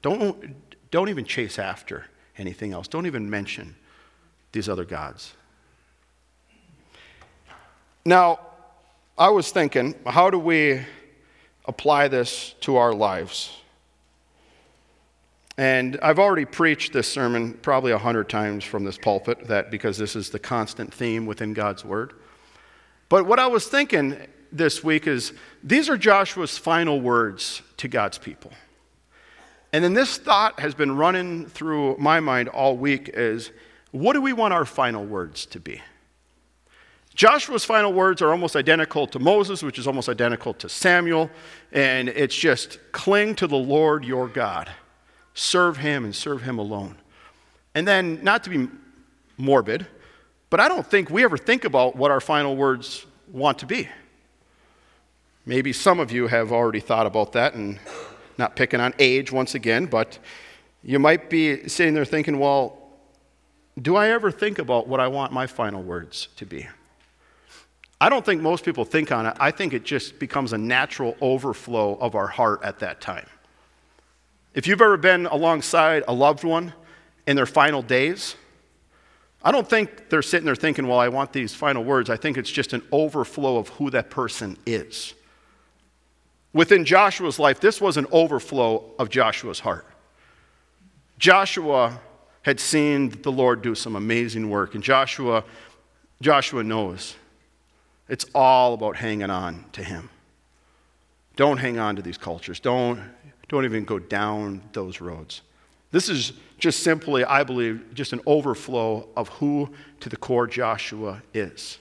Don't, 0.00 0.54
don't 0.92 1.08
even 1.08 1.24
chase 1.24 1.58
after 1.58 2.06
anything 2.36 2.72
else. 2.72 2.86
Don't 2.86 3.06
even 3.06 3.28
mention 3.28 3.74
these 4.52 4.68
other 4.68 4.84
gods. 4.84 5.34
Now, 8.04 8.38
I 9.18 9.30
was 9.30 9.50
thinking, 9.50 9.96
how 10.06 10.30
do 10.30 10.38
we 10.38 10.82
apply 11.64 12.06
this 12.06 12.54
to 12.60 12.76
our 12.76 12.94
lives? 12.94 13.56
And 15.58 15.98
I've 16.02 16.20
already 16.20 16.44
preached 16.44 16.92
this 16.92 17.08
sermon 17.08 17.54
probably 17.54 17.90
a 17.90 17.98
hundred 17.98 18.28
times 18.28 18.62
from 18.62 18.84
this 18.84 18.96
pulpit, 18.96 19.48
that 19.48 19.72
because 19.72 19.98
this 19.98 20.14
is 20.14 20.30
the 20.30 20.38
constant 20.38 20.94
theme 20.94 21.26
within 21.26 21.52
God's 21.52 21.84
Word. 21.84 22.12
But 23.08 23.26
what 23.26 23.40
I 23.40 23.48
was 23.48 23.66
thinking 23.66 24.16
this 24.52 24.84
week 24.84 25.08
is 25.08 25.32
these 25.64 25.90
are 25.90 25.96
Joshua's 25.96 26.56
final 26.56 27.00
words 27.00 27.60
to 27.78 27.88
God's 27.88 28.18
people. 28.18 28.52
And 29.72 29.82
then 29.82 29.94
this 29.94 30.16
thought 30.16 30.60
has 30.60 30.74
been 30.74 30.96
running 30.96 31.46
through 31.46 31.96
my 31.98 32.20
mind 32.20 32.48
all 32.48 32.76
week 32.76 33.10
is 33.12 33.50
what 33.90 34.12
do 34.12 34.22
we 34.22 34.32
want 34.32 34.54
our 34.54 34.64
final 34.64 35.04
words 35.04 35.44
to 35.46 35.58
be? 35.58 35.82
Joshua's 37.16 37.64
final 37.64 37.92
words 37.92 38.22
are 38.22 38.30
almost 38.30 38.54
identical 38.54 39.08
to 39.08 39.18
Moses, 39.18 39.64
which 39.64 39.76
is 39.80 39.88
almost 39.88 40.08
identical 40.08 40.54
to 40.54 40.68
Samuel, 40.68 41.30
and 41.72 42.08
it's 42.08 42.36
just 42.36 42.78
cling 42.92 43.34
to 43.34 43.48
the 43.48 43.56
Lord 43.56 44.04
your 44.04 44.28
God 44.28 44.70
serve 45.38 45.76
Him 45.76 46.04
and 46.04 46.14
serve 46.14 46.42
Him 46.42 46.58
alone. 46.58 46.96
And 47.74 47.86
then, 47.86 48.22
not 48.24 48.44
to 48.44 48.50
be 48.50 48.68
morbid, 49.36 49.86
but 50.50 50.58
I 50.60 50.68
don't 50.68 50.86
think 50.86 51.10
we 51.10 51.22
ever 51.22 51.38
think 51.38 51.64
about 51.64 51.94
what 51.94 52.10
our 52.10 52.20
final 52.20 52.56
words 52.56 53.06
want 53.30 53.58
to 53.60 53.66
be. 53.66 53.88
Maybe 55.46 55.72
some 55.72 56.00
of 56.00 56.10
you 56.10 56.26
have 56.26 56.50
already 56.50 56.80
thought 56.80 57.06
about 57.06 57.32
that, 57.32 57.54
and 57.54 57.78
not 58.36 58.56
picking 58.56 58.80
on 58.80 58.94
age 58.98 59.30
once 59.30 59.54
again, 59.54 59.86
but 59.86 60.18
you 60.82 60.98
might 60.98 61.30
be 61.30 61.68
sitting 61.68 61.94
there 61.94 62.04
thinking, 62.04 62.38
well, 62.38 62.78
do 63.80 63.96
I 63.96 64.10
ever 64.10 64.30
think 64.30 64.58
about 64.58 64.88
what 64.88 65.00
I 65.00 65.06
want 65.08 65.32
my 65.32 65.46
final 65.46 65.82
words 65.82 66.28
to 66.36 66.46
be? 66.46 66.66
I 68.00 68.08
don't 68.08 68.24
think 68.24 68.42
most 68.42 68.64
people 68.64 68.84
think 68.84 69.12
on 69.12 69.26
it. 69.26 69.36
I 69.40 69.50
think 69.50 69.72
it 69.72 69.84
just 69.84 70.18
becomes 70.18 70.52
a 70.52 70.58
natural 70.58 71.16
overflow 71.20 71.96
of 71.96 72.14
our 72.14 72.28
heart 72.28 72.60
at 72.62 72.80
that 72.80 73.00
time. 73.00 73.26
If 74.58 74.66
you've 74.66 74.82
ever 74.82 74.96
been 74.96 75.26
alongside 75.26 76.02
a 76.08 76.12
loved 76.12 76.42
one 76.42 76.72
in 77.28 77.36
their 77.36 77.46
final 77.46 77.80
days, 77.80 78.34
I 79.40 79.52
don't 79.52 79.70
think 79.70 80.08
they're 80.08 80.20
sitting 80.20 80.46
there 80.46 80.56
thinking, 80.56 80.88
well, 80.88 80.98
I 80.98 81.06
want 81.10 81.32
these 81.32 81.54
final 81.54 81.84
words. 81.84 82.10
I 82.10 82.16
think 82.16 82.36
it's 82.36 82.50
just 82.50 82.72
an 82.72 82.82
overflow 82.90 83.58
of 83.58 83.68
who 83.68 83.88
that 83.90 84.10
person 84.10 84.56
is. 84.66 85.14
Within 86.52 86.84
Joshua's 86.84 87.38
life, 87.38 87.60
this 87.60 87.80
was 87.80 87.96
an 87.98 88.08
overflow 88.10 88.82
of 88.98 89.10
Joshua's 89.10 89.60
heart. 89.60 89.86
Joshua 91.20 92.00
had 92.42 92.58
seen 92.58 93.10
the 93.22 93.30
Lord 93.30 93.62
do 93.62 93.76
some 93.76 93.94
amazing 93.94 94.50
work, 94.50 94.74
and 94.74 94.82
Joshua, 94.82 95.44
Joshua 96.20 96.64
knows 96.64 97.14
it's 98.08 98.26
all 98.34 98.74
about 98.74 98.96
hanging 98.96 99.30
on 99.30 99.66
to 99.70 99.84
him. 99.84 100.10
Don't 101.36 101.58
hang 101.58 101.78
on 101.78 101.94
to 101.94 102.02
these 102.02 102.18
cultures. 102.18 102.58
Don't 102.58 103.00
don't 103.48 103.64
even 103.64 103.84
go 103.84 103.98
down 103.98 104.62
those 104.72 105.00
roads. 105.00 105.42
This 105.90 106.08
is 106.08 106.32
just 106.58 106.82
simply, 106.82 107.24
I 107.24 107.44
believe, 107.44 107.94
just 107.94 108.12
an 108.12 108.20
overflow 108.26 109.08
of 109.16 109.28
who 109.28 109.70
to 110.00 110.08
the 110.08 110.16
core 110.16 110.46
Joshua 110.46 111.22
is. 111.32 111.78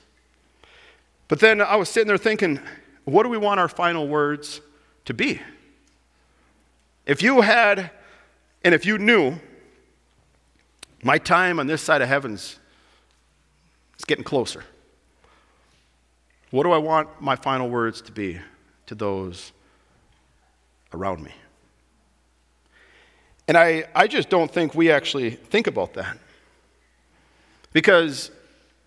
But 1.28 1.40
then 1.40 1.62
I 1.62 1.76
was 1.76 1.90
sitting 1.90 2.08
there 2.08 2.18
thinking, 2.18 2.60
what 3.04 3.24
do 3.24 3.30
we 3.30 3.38
want 3.38 3.60
our 3.60 3.68
final 3.68 4.08
words 4.08 4.62
to 5.06 5.14
be? 5.14 5.42
If 7.06 7.22
you 7.22 7.42
had, 7.42 7.92
and 8.64 8.74
if 8.74 8.86
you 8.86 8.98
knew, 8.98 9.36
my 11.04 11.18
time 11.18 11.60
on 11.60 11.68
this 11.68 11.82
side 11.82 12.02
of 12.02 12.08
heavens 12.08 12.60
is 13.98 14.06
getting 14.06 14.24
closer. 14.24 14.64
What 16.52 16.64
do 16.64 16.72
I 16.72 16.78
want 16.78 17.22
my 17.22 17.36
final 17.36 17.70
words 17.70 18.02
to 18.04 18.12
be 18.12 18.40
to 18.86 18.96
those 18.96 19.52
around 20.94 21.24
me? 21.24 21.32
And 23.48 23.58
I, 23.58 23.86
I 23.96 24.08
just 24.08 24.30
don't 24.30 24.52
think 24.52 24.76
we 24.76 24.92
actually 24.92 25.32
think 25.32 25.68
about 25.68 25.94
that. 25.94 26.18
Because, 27.72 28.32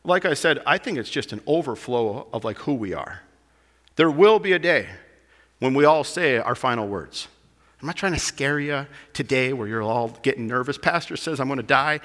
like 0.04 0.24
I 0.24 0.34
said, 0.34 0.62
I 0.66 0.78
think 0.78 0.98
it's 0.98 1.10
just 1.10 1.32
an 1.32 1.40
overflow 1.46 2.26
of 2.32 2.44
like 2.44 2.58
who 2.58 2.74
we 2.74 2.92
are. 2.92 3.22
There 3.96 4.10
will 4.10 4.38
be 4.38 4.52
a 4.52 4.58
day 4.58 4.88
when 5.58 5.74
we 5.74 5.84
all 5.84 6.04
say 6.04 6.38
our 6.38 6.54
final 6.54 6.88
words. 6.88 7.28
I'm 7.80 7.86
not 7.86 7.96
trying 7.96 8.12
to 8.12 8.18
scare 8.18 8.60
you 8.60 8.86
today 9.14 9.52
where 9.52 9.66
you're 9.66 9.82
all 9.82 10.08
getting 10.22 10.46
nervous. 10.46 10.76
Pastor 10.76 11.16
says 11.16 11.40
I'm 11.40 11.48
going 11.48 11.58
to 11.58 11.62
die. 11.62 12.00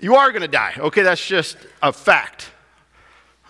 You 0.00 0.14
are 0.14 0.30
going 0.30 0.42
to 0.42 0.48
die. 0.48 0.74
Okay, 0.78 1.02
that's 1.02 1.24
just 1.24 1.56
a 1.82 1.92
fact. 1.92 2.52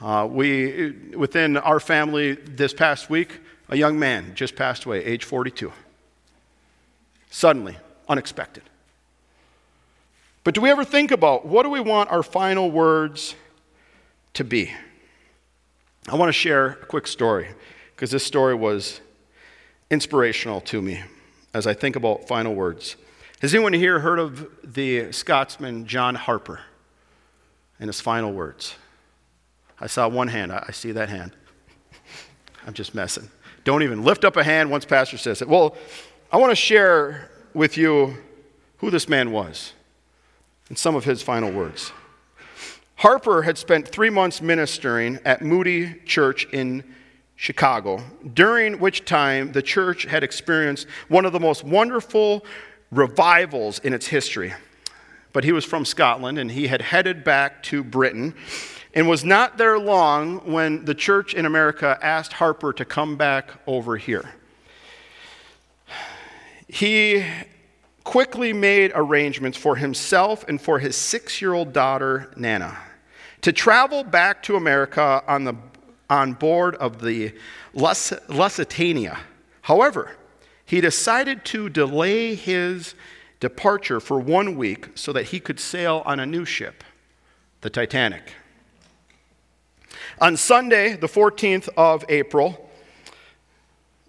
Uh, 0.01 0.27
we, 0.31 0.93
within 1.15 1.57
our 1.59 1.81
family 1.81 2.33
this 2.33 2.73
past 2.73 3.11
week, 3.11 3.41
a 3.69 3.77
young 3.77 3.99
man 3.99 4.35
just 4.35 4.57
passed 4.57 4.85
away, 4.85 5.05
age 5.05 5.25
42. 5.25 5.73
Suddenly, 7.31 7.77
unexpected. 8.09 8.63
But 10.45 10.55
do 10.55 10.61
we 10.61 10.71
ever 10.71 10.85
think 10.85 11.11
about 11.11 11.47
what 11.47 11.65
do 11.65 11.71
we 11.71 11.81
want 11.81 12.11
our 12.11 12.23
final 12.23 12.71
words 12.71 13.35
to 14.35 14.45
be? 14.45 14.73
I 16.09 16.15
want 16.15 16.29
to 16.31 16.33
share 16.33 16.69
a 16.69 16.87
quick 16.87 17.07
story 17.07 17.49
because 17.95 18.11
this 18.11 18.25
story 18.25 18.55
was 18.55 19.01
inspirational 19.91 20.61
to 20.63 20.81
me 20.81 21.03
as 21.53 21.67
I 21.67 21.75
think 21.75 21.97
about 21.97 22.27
final 22.27 22.55
words. 22.55 22.97
Has 23.41 23.55
anyone 23.55 23.73
here 23.73 24.01
heard 24.01 24.19
of 24.19 24.49
the 24.65 25.13
Scotsman 25.13 25.87
John 25.87 26.15
Harper 26.15 26.61
and 27.79 27.89
his 27.89 28.01
final 28.01 28.33
words? 28.33 28.75
I 29.81 29.87
saw 29.87 30.09
one 30.09 30.29
hand. 30.29 30.51
I 30.51 30.73
see 30.73 30.93
that 30.93 31.09
hand. 31.09 31.33
I'm 32.67 32.75
just 32.75 32.95
messing. 32.95 33.29
Don't 33.65 33.83
even 33.83 34.03
lift 34.03 34.25
up 34.25 34.37
a 34.37 34.43
hand 34.43 34.71
once 34.71 34.85
Pastor 34.85 35.19
says 35.19 35.43
it. 35.43 35.49
Well, 35.49 35.77
I 36.33 36.39
want 36.39 36.51
to 36.51 36.57
share 36.57 37.31
with 37.59 37.77
you 37.77 38.17
who 38.77 38.89
this 38.89 39.09
man 39.09 39.33
was 39.33 39.73
and 40.69 40.79
some 40.79 40.95
of 40.95 41.05
his 41.05 41.23
final 41.23 41.51
words. 41.51 41.93
Harper 42.95 43.43
had 43.43 43.59
spent 43.59 43.89
three 43.89 44.11
months 44.11 44.41
ministering 44.41 45.19
at 45.25 45.43
Moody 45.43 45.95
Church 46.05 46.47
in 46.53 46.85
Chicago, 47.35 48.01
during 48.35 48.79
which 48.79 49.05
time 49.05 49.51
the 49.51 49.63
church 49.63 50.05
had 50.05 50.23
experienced 50.23 50.87
one 51.09 51.25
of 51.25 51.33
the 51.33 51.41
most 51.41 51.65
wonderful 51.65 52.45
revivals 52.93 53.81
in 53.81 53.93
its 53.93 54.07
history. 54.07 54.55
But 55.33 55.43
he 55.43 55.51
was 55.51 55.65
from 55.65 55.85
Scotland 55.85 56.39
and 56.39 56.53
he 56.53 56.69
had 56.69 56.81
headed 56.81 57.25
back 57.25 57.65
to 57.65 57.83
Britain 57.83 58.35
and 58.95 59.09
was 59.09 59.25
not 59.25 59.59
there 59.59 59.81
long 59.81 60.53
when 60.53 60.85
the 60.85 60.95
church 60.95 61.35
in 61.35 61.45
America 61.45 61.99
asked 62.01 62.35
Harper 62.35 62.73
to 62.75 62.85
come 62.85 63.17
back 63.17 63.51
over 63.67 63.97
here 63.97 64.33
he 66.69 67.25
quickly 68.05 68.53
made 68.53 68.93
arrangements 68.95 69.59
for 69.59 69.77
himself 69.77 70.45
and 70.49 70.61
for 70.61 70.79
his 70.79 70.97
six 70.97 71.43
year 71.43 71.55
old 71.55 71.73
daughter, 71.73 72.33
Nana, 72.37 72.77
to 73.43 73.53
travel 73.53 74.05
back 74.05 74.43
to 74.45 74.57
America 74.57 75.23
on, 75.27 75.45
the, 75.45 75.55
on 76.09 76.35
board 76.35 76.75
of 76.77 77.03
the 77.03 77.35
Lus- 77.75 78.13
Lusitania. 78.29 79.19
However, 79.63 80.13
he 80.65 80.81
decided 80.81 81.45
to 81.47 81.69
delay 81.69 82.35
his 82.35 82.95
departure 83.41 84.01
for 84.01 84.21
one 84.21 84.57
week 84.57 84.89
so 84.95 85.13
that 85.13 85.25
he 85.25 85.41
could 85.41 85.61
sail 85.61 86.03
on 86.05 86.21
a 86.21 86.27
new 86.27 86.45
ship, 86.45 86.85
the 87.63 87.71
Titanic. 87.71 88.35
On 90.21 90.37
Sunday, 90.37 90.97
the 90.97 91.07
14th 91.07 91.69
of 91.77 92.05
April, 92.09 92.68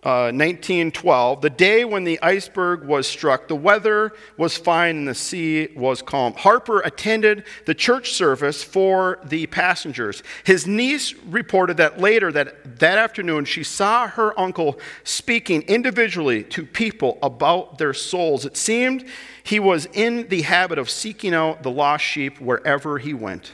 1912, 0.02 1.38
uh, 1.38 1.42
the 1.42 1.50
day 1.50 1.84
when 1.84 2.06
the 2.06 2.20
iceberg 2.22 2.86
was 2.86 3.06
struck, 3.06 3.48
the 3.48 3.56
weather 3.56 4.14
was 4.38 4.56
fine 4.56 4.98
and 4.98 5.08
the 5.08 5.16
sea 5.16 5.68
was 5.76 6.02
calm. 6.02 6.34
Harper 6.34 6.80
attended 6.82 7.44
the 7.66 7.74
church 7.74 8.14
service 8.14 8.64
for 8.64 9.20
the 9.26 9.46
passengers. 9.48 10.24
His 10.46 10.66
niece 10.66 11.14
reported 11.26 11.78
that 11.78 12.00
later 12.00 12.32
that, 12.32 12.80
that 12.80 12.98
afternoon 12.98 13.44
she 13.44 13.64
saw 13.64 14.08
her 14.08 14.38
uncle 14.40 14.80
speaking 15.04 15.64
individually 15.64 16.44
to 16.44 16.66
people 16.66 17.20
about 17.22 17.78
their 17.78 17.94
souls. 17.94 18.46
It 18.46 18.56
seemed 18.56 19.06
he 19.44 19.60
was 19.60 19.86
in 19.94 20.30
the 20.30 20.44
habit 20.44 20.78
of 20.78 20.90
seeking 20.90 21.34
out 21.34 21.64
the 21.64 21.72
lost 21.72 22.06
sheep 22.06 22.40
wherever 22.40 23.00
he 23.00 23.14
went. 23.14 23.52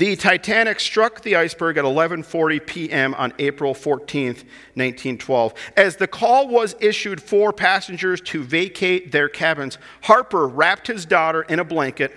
The 0.00 0.16
Titanic 0.16 0.80
struck 0.80 1.20
the 1.20 1.36
iceberg 1.36 1.76
at 1.76 1.84
11:40 1.84 2.66
p.m. 2.66 3.12
on 3.16 3.34
April 3.38 3.74
14, 3.74 4.28
1912. 4.28 5.52
As 5.76 5.96
the 5.96 6.06
call 6.06 6.48
was 6.48 6.74
issued 6.80 7.22
for 7.22 7.52
passengers 7.52 8.22
to 8.22 8.42
vacate 8.42 9.12
their 9.12 9.28
cabins, 9.28 9.76
Harper 10.04 10.48
wrapped 10.48 10.86
his 10.86 11.04
daughter 11.04 11.42
in 11.42 11.58
a 11.58 11.64
blanket, 11.64 12.16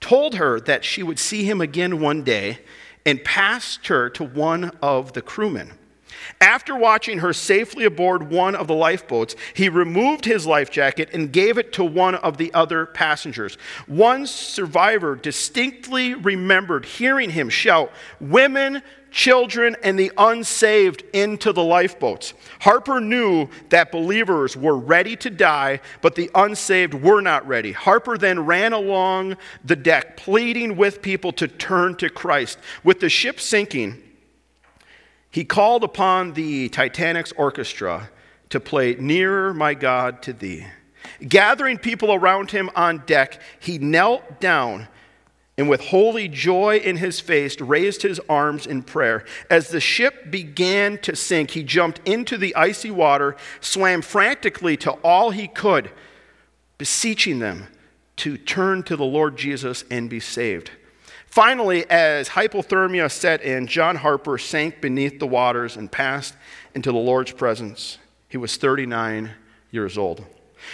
told 0.00 0.34
her 0.34 0.60
that 0.60 0.84
she 0.84 1.02
would 1.02 1.18
see 1.18 1.44
him 1.44 1.62
again 1.62 1.98
one 1.98 2.24
day, 2.24 2.58
and 3.06 3.24
passed 3.24 3.86
her 3.86 4.10
to 4.10 4.22
one 4.22 4.70
of 4.82 5.14
the 5.14 5.22
crewmen. 5.22 5.72
After 6.40 6.76
watching 6.76 7.18
her 7.18 7.32
safely 7.32 7.84
aboard 7.84 8.30
one 8.30 8.54
of 8.54 8.66
the 8.66 8.74
lifeboats, 8.74 9.36
he 9.54 9.68
removed 9.68 10.24
his 10.24 10.46
life 10.46 10.70
jacket 10.70 11.10
and 11.12 11.32
gave 11.32 11.58
it 11.58 11.72
to 11.74 11.84
one 11.84 12.14
of 12.16 12.36
the 12.36 12.52
other 12.54 12.86
passengers. 12.86 13.56
One 13.86 14.26
survivor 14.26 15.16
distinctly 15.16 16.14
remembered 16.14 16.84
hearing 16.84 17.30
him 17.30 17.48
shout, 17.48 17.92
Women, 18.20 18.82
children, 19.14 19.76
and 19.82 19.98
the 19.98 20.10
unsaved 20.18 21.04
into 21.12 21.52
the 21.52 21.62
lifeboats. 21.62 22.34
Harper 22.60 23.00
knew 23.00 23.48
that 23.68 23.92
believers 23.92 24.56
were 24.56 24.76
ready 24.76 25.14
to 25.16 25.30
die, 25.30 25.80
but 26.02 26.16
the 26.16 26.30
unsaved 26.34 26.92
were 26.92 27.20
not 27.20 27.46
ready. 27.46 27.70
Harper 27.72 28.18
then 28.18 28.44
ran 28.44 28.72
along 28.72 29.36
the 29.64 29.76
deck, 29.76 30.16
pleading 30.16 30.76
with 30.76 31.00
people 31.00 31.32
to 31.32 31.46
turn 31.46 31.94
to 31.96 32.10
Christ. 32.10 32.58
With 32.82 32.98
the 32.98 33.08
ship 33.08 33.40
sinking, 33.40 34.02
he 35.34 35.44
called 35.44 35.82
upon 35.82 36.34
the 36.34 36.68
Titanic's 36.68 37.32
orchestra 37.32 38.08
to 38.50 38.60
play 38.60 38.94
Nearer, 38.94 39.52
My 39.52 39.74
God, 39.74 40.22
to 40.22 40.32
Thee. 40.32 40.64
Gathering 41.26 41.76
people 41.76 42.14
around 42.14 42.52
him 42.52 42.70
on 42.76 43.02
deck, 43.04 43.42
he 43.58 43.78
knelt 43.78 44.40
down 44.40 44.86
and 45.58 45.68
with 45.68 45.80
holy 45.80 46.28
joy 46.28 46.76
in 46.76 46.98
his 46.98 47.18
face 47.18 47.60
raised 47.60 48.02
his 48.02 48.20
arms 48.28 48.64
in 48.64 48.84
prayer. 48.84 49.24
As 49.50 49.70
the 49.70 49.80
ship 49.80 50.30
began 50.30 50.98
to 50.98 51.16
sink, 51.16 51.50
he 51.50 51.64
jumped 51.64 52.00
into 52.06 52.38
the 52.38 52.54
icy 52.54 52.92
water, 52.92 53.34
swam 53.60 54.02
frantically 54.02 54.76
to 54.76 54.92
all 55.02 55.32
he 55.32 55.48
could, 55.48 55.90
beseeching 56.78 57.40
them 57.40 57.66
to 58.18 58.36
turn 58.36 58.84
to 58.84 58.96
the 58.96 59.04
Lord 59.04 59.36
Jesus 59.36 59.82
and 59.90 60.08
be 60.08 60.20
saved. 60.20 60.70
Finally, 61.34 61.84
as 61.90 62.28
hypothermia 62.28 63.10
set 63.10 63.42
in, 63.42 63.66
John 63.66 63.96
Harper 63.96 64.38
sank 64.38 64.80
beneath 64.80 65.18
the 65.18 65.26
waters 65.26 65.76
and 65.76 65.90
passed 65.90 66.36
into 66.76 66.92
the 66.92 66.98
Lord's 66.98 67.32
presence. 67.32 67.98
He 68.28 68.36
was 68.36 68.56
39 68.56 69.32
years 69.72 69.98
old. 69.98 70.24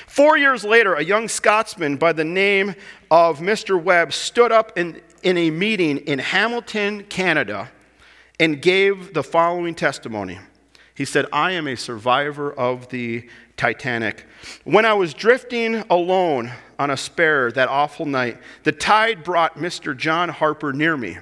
Four 0.06 0.36
years 0.36 0.62
later, 0.62 0.92
a 0.92 1.02
young 1.02 1.28
Scotsman 1.28 1.96
by 1.96 2.12
the 2.12 2.26
name 2.26 2.74
of 3.10 3.38
Mr. 3.38 3.82
Webb 3.82 4.12
stood 4.12 4.52
up 4.52 4.76
in, 4.76 5.00
in 5.22 5.38
a 5.38 5.50
meeting 5.50 5.96
in 5.96 6.18
Hamilton, 6.18 7.04
Canada, 7.04 7.70
and 8.38 8.60
gave 8.60 9.14
the 9.14 9.22
following 9.22 9.74
testimony. 9.74 10.40
He 10.94 11.06
said, 11.06 11.24
I 11.32 11.52
am 11.52 11.68
a 11.68 11.76
survivor 11.76 12.52
of 12.52 12.90
the 12.90 13.26
Titanic. 13.56 14.26
When 14.64 14.84
I 14.84 14.92
was 14.92 15.14
drifting 15.14 15.84
alone 15.88 16.52
on 16.80 16.90
a 16.90 16.96
spare 16.96 17.52
that 17.52 17.68
awful 17.68 18.06
night, 18.06 18.38
the 18.62 18.72
tide 18.72 19.22
brought 19.22 19.58
Mr. 19.58 19.94
John 19.94 20.30
Harper 20.30 20.72
near 20.72 20.96
me. 20.96 21.18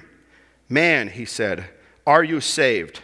Man, 0.69 1.09
he 1.09 1.25
said, 1.25 1.65
are 2.07 2.23
you 2.23 2.39
saved? 2.39 3.01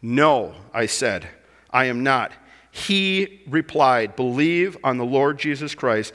No, 0.00 0.54
I 0.72 0.86
said, 0.86 1.28
I 1.70 1.84
am 1.84 2.02
not. 2.02 2.32
He 2.70 3.42
replied, 3.46 4.16
Believe 4.16 4.76
on 4.82 4.96
the 4.96 5.04
Lord 5.04 5.38
Jesus 5.38 5.74
Christ, 5.74 6.14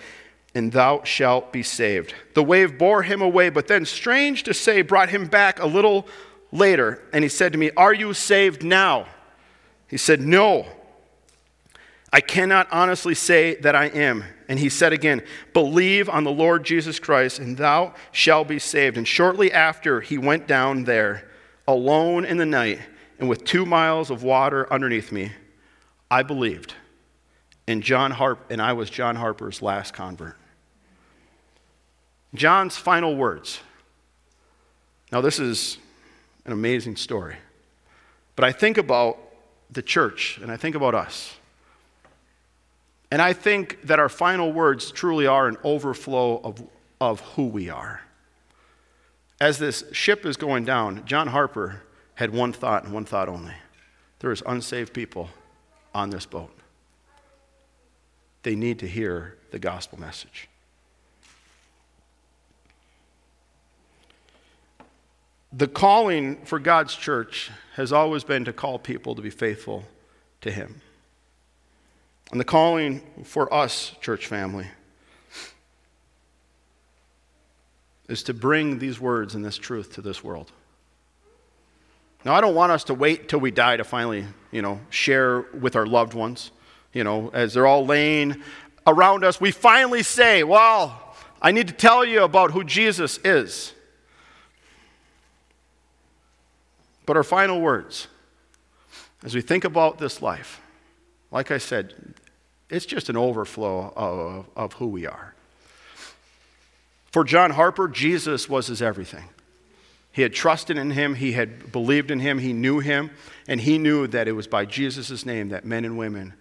and 0.56 0.72
thou 0.72 1.04
shalt 1.04 1.54
be 1.54 1.62
saved. 1.62 2.16
The 2.34 2.44
wave 2.44 2.80
bore 2.80 3.04
him 3.04 3.22
away, 3.22 3.50
but 3.50 3.68
then, 3.68 3.86
strange 3.86 4.44
to 4.44 4.54
say, 4.54 4.82
brought 4.82 5.10
him 5.10 5.28
back 5.28 5.60
a 5.60 5.68
little 5.68 6.08
later, 6.52 7.04
and 7.14 7.24
he 7.24 7.30
said 7.30 7.52
to 7.54 7.60
me, 7.60 7.70
Are 7.78 7.94
you 7.94 8.14
saved 8.16 8.64
now? 8.64 9.06
He 9.88 9.98
said, 9.98 10.22
No. 10.22 10.66
I 12.12 12.20
cannot 12.20 12.68
honestly 12.72 13.16
say 13.16 13.56
that 13.62 13.76
I 13.76 13.86
am. 13.86 14.24
And 14.54 14.60
he 14.60 14.70
said 14.70 14.94
again, 14.94 15.24
Believe 15.52 16.08
on 16.08 16.26
the 16.26 16.32
Lord 16.32 16.64
Jesus 16.64 17.00
Christ, 17.00 17.40
and 17.40 17.58
thou 17.58 17.96
shalt 18.12 18.48
be 18.48 18.60
saved. 18.60 18.98
And 18.98 19.08
shortly 19.08 19.52
after, 19.52 20.00
he 20.00 20.20
went 20.20 20.46
down 20.46 20.84
there 20.84 21.28
alone 21.68 22.24
in 22.24 22.38
the 22.38 22.46
night, 22.46 22.80
and 23.18 23.28
with 23.28 23.46
two 23.46 23.66
miles 23.66 24.12
of 24.12 24.22
water 24.22 24.72
underneath 24.72 25.12
me, 25.12 25.32
I 26.12 26.22
believed. 26.22 26.76
And 27.66 27.82
John 27.82 28.12
Harp 28.12 28.46
and 28.52 28.62
I 28.62 28.74
was 28.74 28.92
John 28.92 29.16
Harper's 29.16 29.64
last 29.64 29.96
convert. 29.96 30.38
John's 32.36 32.78
final 32.78 33.16
words. 33.16 33.60
Now, 35.12 35.22
this 35.22 35.40
is 35.40 35.80
an 36.46 36.52
amazing 36.52 36.98
story. 36.98 37.38
But 38.36 38.46
I 38.46 38.52
think 38.52 38.78
about 38.78 39.18
the 39.72 39.82
church 39.82 40.38
and 40.44 40.52
I 40.52 40.58
think 40.58 40.76
about 40.76 40.94
us. 40.94 41.38
And 43.14 43.22
I 43.22 43.34
think 43.34 43.80
that 43.84 44.00
our 44.00 44.10
final 44.10 44.52
words 44.52 44.90
truly 44.90 45.28
are 45.28 45.48
an 45.48 45.58
overflow 45.64 46.42
of, 46.44 46.68
of 47.00 47.20
who 47.20 47.46
we 47.46 47.70
are. 47.70 48.02
As 49.40 49.60
this 49.60 49.84
ship 49.92 50.26
is 50.26 50.36
going 50.36 50.66
down, 50.66 51.06
John 51.06 51.28
Harper 51.28 51.84
had 52.16 52.34
one 52.34 52.54
thought 52.54 52.86
and 52.86 52.92
one 52.92 53.06
thought 53.06 53.30
only 53.30 53.54
there 54.18 54.32
is 54.32 54.42
unsaved 54.48 54.94
people 54.94 55.30
on 55.94 56.10
this 56.10 56.26
boat. 56.26 56.58
They 58.42 58.56
need 58.56 58.80
to 58.80 58.88
hear 58.88 59.38
the 59.52 59.60
gospel 59.60 60.00
message. 60.00 60.50
The 65.52 65.68
calling 65.68 66.44
for 66.46 66.58
God's 66.58 66.96
church 66.96 67.52
has 67.76 67.94
always 67.94 68.24
been 68.24 68.44
to 68.46 68.54
call 68.54 68.80
people 68.80 69.14
to 69.14 69.22
be 69.22 69.30
faithful 69.30 69.84
to 70.42 70.50
Him. 70.50 70.82
And 72.34 72.40
the 72.40 72.46
calling 72.46 73.04
for 73.26 73.54
us, 73.54 73.92
church 74.02 74.26
family, 74.26 74.66
is 78.10 78.24
to 78.24 78.34
bring 78.34 78.80
these 78.80 79.00
words 79.00 79.36
and 79.36 79.46
this 79.46 79.56
truth 79.56 79.94
to 79.94 80.02
this 80.02 80.24
world. 80.24 80.52
Now, 82.26 82.34
I 82.34 82.42
don't 82.42 82.56
want 82.56 82.72
us 82.72 82.86
to 82.86 82.96
wait 82.96 83.30
till 83.30 83.40
we 83.40 83.52
die 83.52 83.78
to 83.78 83.84
finally, 83.84 84.26
you 84.50 84.64
know, 84.64 84.80
share 84.90 85.42
with 85.42 85.76
our 85.76 85.86
loved 85.86 86.16
ones. 86.16 86.50
You 86.92 87.04
know, 87.04 87.30
as 87.36 87.54
they're 87.54 87.68
all 87.68 87.86
laying 87.86 88.42
around 88.88 89.24
us, 89.24 89.40
we 89.40 89.52
finally 89.52 90.02
say, 90.02 90.44
Well, 90.44 91.16
I 91.40 91.52
need 91.52 91.68
to 91.68 91.74
tell 91.76 92.04
you 92.04 92.24
about 92.24 92.50
who 92.50 92.64
Jesus 92.64 93.20
is. 93.20 93.74
But 97.06 97.16
our 97.16 97.24
final 97.24 97.62
words, 97.62 98.08
as 99.24 99.36
we 99.36 99.42
think 99.42 99.66
about 99.66 100.00
this 100.00 100.20
life, 100.20 100.62
like 101.30 101.52
I 101.52 101.60
said, 101.60 101.94
it's 102.70 102.86
just 102.86 103.10
an 103.10 103.18
overflow 103.18 103.94
of, 103.96 104.46
of 104.56 104.74
who 104.74 104.88
we 104.88 105.06
are. 105.06 105.34
For 107.12 107.24
John 107.24 107.52
Harper, 107.52 107.88
Jesus 107.88 108.50
was 108.50 108.68
his 108.68 108.82
everything. 108.82 109.26
He 110.12 110.22
had 110.22 110.34
trusted 110.34 110.78
in 110.78 110.92
him, 110.92 111.16
he 111.16 111.32
had 111.34 111.72
believed 111.72 112.12
in 112.12 112.20
him, 112.20 112.38
he 112.38 112.54
knew 112.54 112.80
him, 112.80 113.12
and 113.48 113.60
he 113.60 113.78
knew 113.78 114.08
that 114.08 114.28
it 114.28 114.34
was 114.34 114.48
by 114.48 114.66
Jesus' 114.66 115.26
name 115.26 115.50
that 115.50 115.66
men 115.66 115.86
and 115.86 115.98
women 115.98 116.34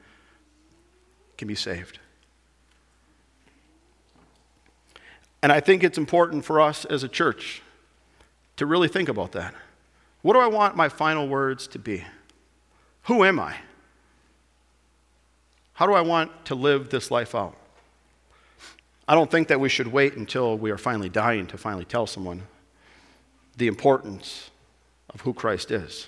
can 1.39 1.49
be 1.49 1.55
saved. 1.55 1.99
And 5.43 5.51
I 5.51 5.61
think 5.61 5.83
it's 5.83 5.99
important 5.99 6.45
for 6.45 6.61
us 6.61 6.85
as 6.85 7.03
a 7.03 7.09
church 7.09 7.63
to 8.57 8.67
really 8.67 8.89
think 8.89 9.09
about 9.09 9.33
that. 9.33 9.55
What 10.21 10.35
do 10.35 10.41
I 10.41 10.47
want 10.47 10.77
my 10.77 10.89
final 10.89 11.27
words 11.27 11.67
to 11.69 11.79
be? 11.79 12.05
Who 13.05 13.25
am 13.25 13.41
I? 13.41 13.57
How 15.83 15.87
do 15.87 15.95
I 15.95 16.03
want 16.03 16.45
to 16.45 16.55
live 16.55 16.91
this 16.91 17.11
life 17.11 17.35
out? 17.35 17.57
I 19.09 19.17
don't 19.17 19.29
think 19.29 19.49
that 19.49 19.59
we 19.59 19.69
should 19.69 19.89
wait 19.89 20.15
until 20.15 20.57
we 20.57 20.71
are 20.71 20.79
finally 20.79 21.09
dying 21.09 21.49
to 21.49 21.59
finally 21.59 21.85
tell 21.85 22.07
someone 22.07 22.45
the 23.57 23.67
importance 23.67 24.53
of 25.11 25.23
who 25.23 25.35
Christ 25.35 25.73
is. 25.73 26.07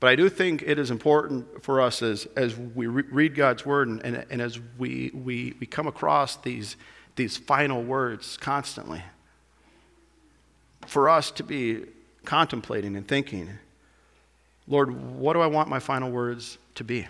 But 0.00 0.08
I 0.08 0.16
do 0.16 0.28
think 0.28 0.64
it 0.66 0.76
is 0.76 0.90
important 0.90 1.62
for 1.62 1.80
us 1.80 2.02
as, 2.02 2.26
as 2.34 2.56
we 2.56 2.88
re- 2.88 3.04
read 3.12 3.36
God's 3.36 3.64
word 3.64 3.86
and, 3.86 4.04
and, 4.04 4.26
and 4.28 4.42
as 4.42 4.58
we, 4.76 5.12
we, 5.14 5.54
we 5.60 5.66
come 5.68 5.86
across 5.86 6.34
these, 6.34 6.74
these 7.14 7.36
final 7.36 7.80
words 7.80 8.36
constantly, 8.38 9.04
for 10.84 11.08
us 11.08 11.30
to 11.30 11.44
be 11.44 11.84
contemplating 12.24 12.96
and 12.96 13.06
thinking, 13.06 13.50
Lord, 14.66 14.90
what 14.90 15.34
do 15.34 15.40
I 15.40 15.46
want 15.46 15.68
my 15.68 15.78
final 15.78 16.10
words 16.10 16.58
to 16.74 16.82
be? 16.82 17.06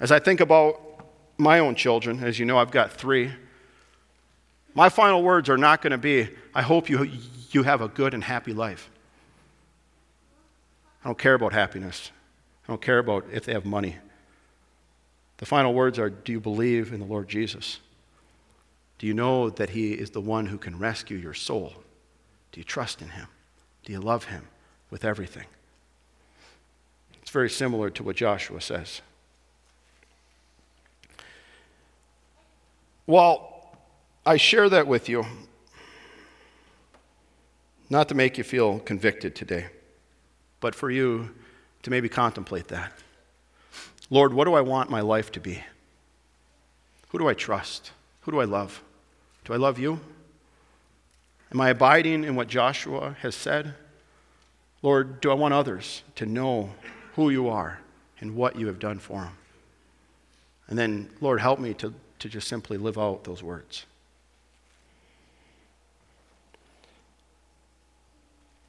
As 0.00 0.10
I 0.10 0.18
think 0.18 0.40
about 0.40 0.80
my 1.38 1.58
own 1.58 1.74
children, 1.74 2.22
as 2.22 2.38
you 2.38 2.44
know, 2.44 2.58
I've 2.58 2.70
got 2.70 2.92
three, 2.92 3.32
my 4.74 4.88
final 4.88 5.22
words 5.22 5.48
are 5.48 5.56
not 5.56 5.82
going 5.82 5.92
to 5.92 5.98
be, 5.98 6.28
I 6.54 6.62
hope 6.62 6.90
you, 6.90 7.08
you 7.50 7.62
have 7.62 7.80
a 7.80 7.88
good 7.88 8.12
and 8.12 8.24
happy 8.24 8.52
life. 8.52 8.90
I 11.04 11.08
don't 11.08 11.18
care 11.18 11.34
about 11.34 11.52
happiness. 11.52 12.10
I 12.66 12.72
don't 12.72 12.80
care 12.80 12.98
about 12.98 13.26
if 13.30 13.44
they 13.44 13.52
have 13.52 13.64
money. 13.64 13.96
The 15.36 15.46
final 15.46 15.74
words 15.74 15.98
are 15.98 16.10
Do 16.10 16.32
you 16.32 16.40
believe 16.40 16.92
in 16.92 17.00
the 17.00 17.06
Lord 17.06 17.28
Jesus? 17.28 17.80
Do 18.98 19.06
you 19.06 19.14
know 19.14 19.50
that 19.50 19.70
He 19.70 19.92
is 19.92 20.10
the 20.10 20.20
one 20.20 20.46
who 20.46 20.58
can 20.58 20.78
rescue 20.78 21.16
your 21.16 21.34
soul? 21.34 21.74
Do 22.52 22.60
you 22.60 22.64
trust 22.64 23.02
in 23.02 23.10
Him? 23.10 23.26
Do 23.84 23.92
you 23.92 24.00
love 24.00 24.24
Him 24.24 24.48
with 24.90 25.04
everything? 25.04 25.46
It's 27.20 27.30
very 27.30 27.50
similar 27.50 27.90
to 27.90 28.02
what 28.02 28.16
Joshua 28.16 28.60
says. 28.60 29.02
Well, 33.06 33.76
I 34.24 34.38
share 34.38 34.68
that 34.70 34.86
with 34.86 35.10
you 35.10 35.26
not 37.90 38.08
to 38.08 38.14
make 38.14 38.38
you 38.38 38.44
feel 38.44 38.78
convicted 38.78 39.36
today, 39.36 39.66
but 40.60 40.74
for 40.74 40.90
you 40.90 41.30
to 41.82 41.90
maybe 41.90 42.08
contemplate 42.08 42.68
that. 42.68 42.92
Lord, 44.08 44.32
what 44.32 44.46
do 44.46 44.54
I 44.54 44.62
want 44.62 44.88
my 44.88 45.02
life 45.02 45.30
to 45.32 45.40
be? 45.40 45.62
Who 47.08 47.18
do 47.18 47.28
I 47.28 47.34
trust? 47.34 47.92
Who 48.22 48.32
do 48.32 48.40
I 48.40 48.44
love? 48.44 48.82
Do 49.44 49.52
I 49.52 49.56
love 49.56 49.78
you? 49.78 50.00
Am 51.52 51.60
I 51.60 51.68
abiding 51.68 52.24
in 52.24 52.34
what 52.34 52.48
Joshua 52.48 53.16
has 53.20 53.34
said? 53.34 53.74
Lord, 54.82 55.20
do 55.20 55.30
I 55.30 55.34
want 55.34 55.52
others 55.52 56.02
to 56.16 56.24
know 56.24 56.70
who 57.16 57.28
you 57.28 57.48
are 57.48 57.80
and 58.20 58.34
what 58.34 58.56
you 58.56 58.66
have 58.66 58.78
done 58.78 58.98
for 58.98 59.20
them? 59.20 59.36
And 60.68 60.78
then, 60.78 61.10
Lord, 61.20 61.40
help 61.40 61.60
me 61.60 61.74
to 61.74 61.92
to 62.24 62.28
just 62.30 62.48
simply 62.48 62.78
live 62.78 62.96
out 62.96 63.22
those 63.24 63.42
words. 63.42 63.84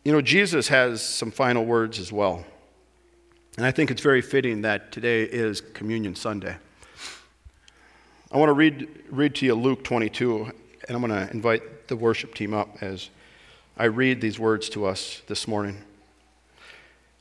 You 0.04 0.12
know, 0.12 0.20
Jesus 0.20 0.68
has 0.68 1.02
some 1.02 1.32
final 1.32 1.64
words 1.64 1.98
as 1.98 2.12
well. 2.12 2.44
And 3.56 3.66
I 3.66 3.72
think 3.72 3.92
it's 3.92 4.02
very 4.02 4.22
fitting 4.22 4.64
that 4.64 4.92
today 4.92 5.24
is 5.24 5.62
Communion 5.62 6.16
Sunday. 6.16 6.58
I 8.30 8.38
want 8.38 8.50
to 8.50 8.54
read, 8.54 8.90
read 9.10 9.36
to 9.36 9.46
you 9.46 9.56
Luke 9.56 9.86
22, 9.86 10.52
and 10.90 10.98
I'm 10.98 11.00
going 11.00 11.28
to 11.28 11.32
invite 11.34 11.88
the 11.88 11.96
worship 11.96 12.36
team 12.36 12.54
up 12.54 12.84
as 12.84 13.10
I 13.78 13.86
read 13.86 14.20
these 14.20 14.38
words 14.38 14.68
to 14.72 14.86
us 14.86 15.22
this 15.28 15.48
morning. 15.48 15.78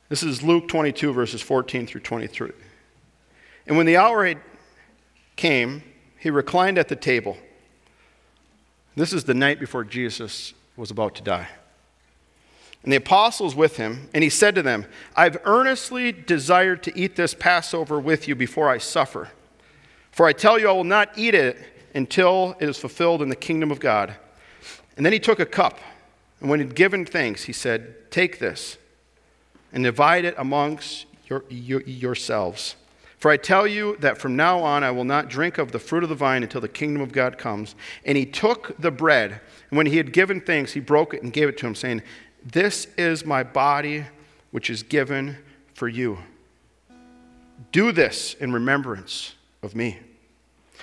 This 0.09 0.21
is 0.21 0.43
Luke 0.43 0.67
22, 0.67 1.13
verses 1.13 1.41
14 1.41 1.87
through 1.87 2.01
23. 2.01 2.51
And 3.67 3.77
when 3.77 3.85
the 3.85 3.95
hour 3.95 4.33
came, 5.37 5.81
he 6.25 6.31
reclined 6.31 6.79
at 6.79 6.87
the 6.87 6.95
table. 6.95 7.37
This 8.95 9.13
is 9.13 9.25
the 9.25 9.35
night 9.35 9.59
before 9.59 9.83
Jesus 9.83 10.55
was 10.75 10.89
about 10.89 11.13
to 11.17 11.21
die. 11.21 11.49
And 12.81 12.91
the 12.91 12.97
apostles 12.97 13.53
with 13.53 13.77
him, 13.77 14.09
and 14.11 14.23
he 14.23 14.31
said 14.31 14.55
to 14.55 14.63
them, 14.63 14.87
I've 15.15 15.37
earnestly 15.43 16.11
desired 16.11 16.81
to 16.81 16.99
eat 16.99 17.15
this 17.15 17.35
Passover 17.35 17.99
with 17.99 18.27
you 18.27 18.33
before 18.33 18.71
I 18.71 18.79
suffer. 18.79 19.29
For 20.11 20.25
I 20.25 20.33
tell 20.33 20.57
you, 20.57 20.67
I 20.67 20.71
will 20.71 20.83
not 20.83 21.15
eat 21.15 21.35
it 21.35 21.59
until 21.93 22.57
it 22.59 22.67
is 22.67 22.79
fulfilled 22.79 23.21
in 23.21 23.29
the 23.29 23.35
kingdom 23.35 23.69
of 23.69 23.79
God. 23.79 24.15
And 24.97 25.05
then 25.05 25.13
he 25.13 25.19
took 25.19 25.39
a 25.39 25.45
cup, 25.45 25.77
and 26.41 26.49
when 26.49 26.59
he'd 26.59 26.73
given 26.73 27.05
thanks, 27.05 27.43
he 27.43 27.53
said, 27.53 28.09
Take 28.09 28.39
this 28.39 28.79
and 29.71 29.83
divide 29.83 30.25
it 30.25 30.33
amongst 30.39 31.05
your, 31.27 31.45
your, 31.49 31.81
yourselves. 31.81 32.77
For 33.17 33.31
I 33.31 33.37
tell 33.37 33.65
you 33.65 33.95
that 34.01 34.17
from 34.17 34.35
now 34.35 34.59
on 34.59 34.83
I 34.83 34.91
will 34.91 35.03
not 35.03 35.29
drink 35.29 35.57
of 35.57 35.71
the 35.71 35.79
fruit 35.79 36.03
of 36.03 36.09
the 36.09 36.15
vine 36.15 36.43
until 36.43 36.61
the 36.61 36.67
kingdom 36.67 37.01
of 37.01 37.11
God 37.11 37.37
comes. 37.37 37.75
And 38.05 38.17
he 38.17 38.25
took 38.25 38.75
the 38.77 38.91
bread, 38.91 39.41
and 39.69 39.77
when 39.77 39.85
he 39.85 39.97
had 39.97 40.13
given 40.13 40.41
thanks, 40.41 40.73
he 40.73 40.79
broke 40.79 41.13
it 41.13 41.23
and 41.23 41.31
gave 41.31 41.47
it 41.47 41.57
to 41.59 41.67
him, 41.67 41.75
saying, 41.75 42.01
This 42.43 42.87
is 42.97 43.25
my 43.25 43.43
body, 43.43 44.05
which 44.51 44.69
is 44.69 44.83
given 44.83 45.37
for 45.73 45.87
you. 45.87 46.19
Do 47.71 47.91
this 47.91 48.33
in 48.35 48.51
remembrance 48.51 49.33
of 49.63 49.75
me. 49.75 49.99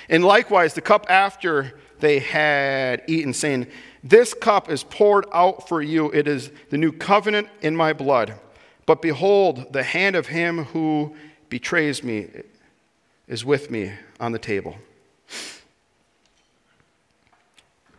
And 0.09 0.25
likewise, 0.25 0.75
the 0.75 0.81
cup 0.81 1.07
after 1.09 1.79
they 2.01 2.19
had 2.19 3.03
eaten, 3.07 3.33
saying, 3.33 3.69
This 4.03 4.35
cup 4.35 4.71
is 4.71 4.83
poured 4.85 5.27
out 5.33 5.69
for 5.69 5.81
you. 5.81 6.11
It 6.11 6.27
is 6.27 6.51
the 6.71 6.79
new 6.79 6.93
covenant 6.93 7.49
in 7.61 7.77
my 7.77 7.93
blood. 7.93 8.35
But 8.85 9.01
behold, 9.01 9.73
the 9.73 9.85
hand 9.85 10.17
of 10.17 10.27
him 10.27 10.65
who 10.65 11.15
betrays 11.53 12.03
me 12.03 12.29
is 13.29 13.45
with 13.45 13.71
me 13.71 13.93
on 14.19 14.33
the 14.33 14.39
table. 14.39 14.75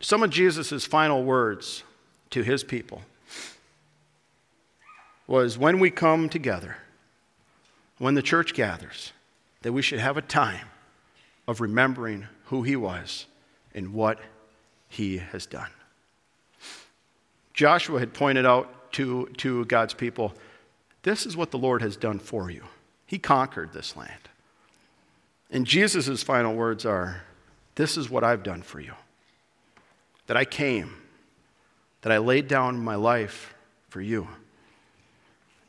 Some 0.00 0.24
of 0.24 0.30
Jesus' 0.30 0.84
final 0.84 1.22
words 1.22 1.84
to 2.30 2.42
his 2.42 2.64
people 2.64 3.02
was 5.28 5.56
when 5.56 5.78
we 5.78 5.88
come 5.88 6.28
together, 6.28 6.78
when 7.98 8.14
the 8.14 8.22
church 8.22 8.54
gathers, 8.54 9.12
that 9.62 9.72
we 9.72 9.82
should 9.82 10.00
have 10.00 10.16
a 10.16 10.22
time 10.22 10.66
of 11.46 11.60
remembering 11.60 12.26
who 12.46 12.64
he 12.64 12.74
was 12.74 13.26
and 13.72 13.94
what 13.94 14.18
he 14.88 15.18
has 15.18 15.46
done. 15.46 15.70
Joshua 17.52 18.00
had 18.00 18.14
pointed 18.14 18.46
out 18.46 18.90
to, 18.94 19.26
to 19.36 19.64
God's 19.66 19.94
people 19.94 20.34
this 21.04 21.24
is 21.24 21.36
what 21.36 21.52
the 21.52 21.58
Lord 21.58 21.82
has 21.82 21.96
done 21.96 22.18
for 22.18 22.50
you. 22.50 22.64
He 23.06 23.18
conquered 23.18 23.72
this 23.72 23.96
land. 23.96 24.28
And 25.50 25.66
Jesus' 25.66 26.22
final 26.22 26.54
words 26.54 26.84
are 26.84 27.22
This 27.74 27.96
is 27.96 28.08
what 28.08 28.24
I've 28.24 28.42
done 28.42 28.62
for 28.62 28.80
you. 28.80 28.92
That 30.26 30.36
I 30.36 30.44
came, 30.44 30.96
that 32.02 32.12
I 32.12 32.18
laid 32.18 32.48
down 32.48 32.82
my 32.82 32.94
life 32.94 33.54
for 33.88 34.00
you. 34.00 34.28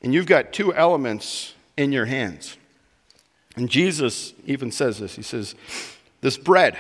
And 0.02 0.14
you've 0.14 0.28
got 0.28 0.54
two 0.54 0.74
elements 0.74 1.54
in 1.78 1.92
your 1.92 2.06
hands. 2.06 2.58
And 3.56 3.70
Jesus 3.70 4.34
even 4.46 4.72
says 4.72 5.00
this 5.00 5.16
He 5.16 5.22
says, 5.22 5.56
This 6.22 6.38
bread, 6.38 6.78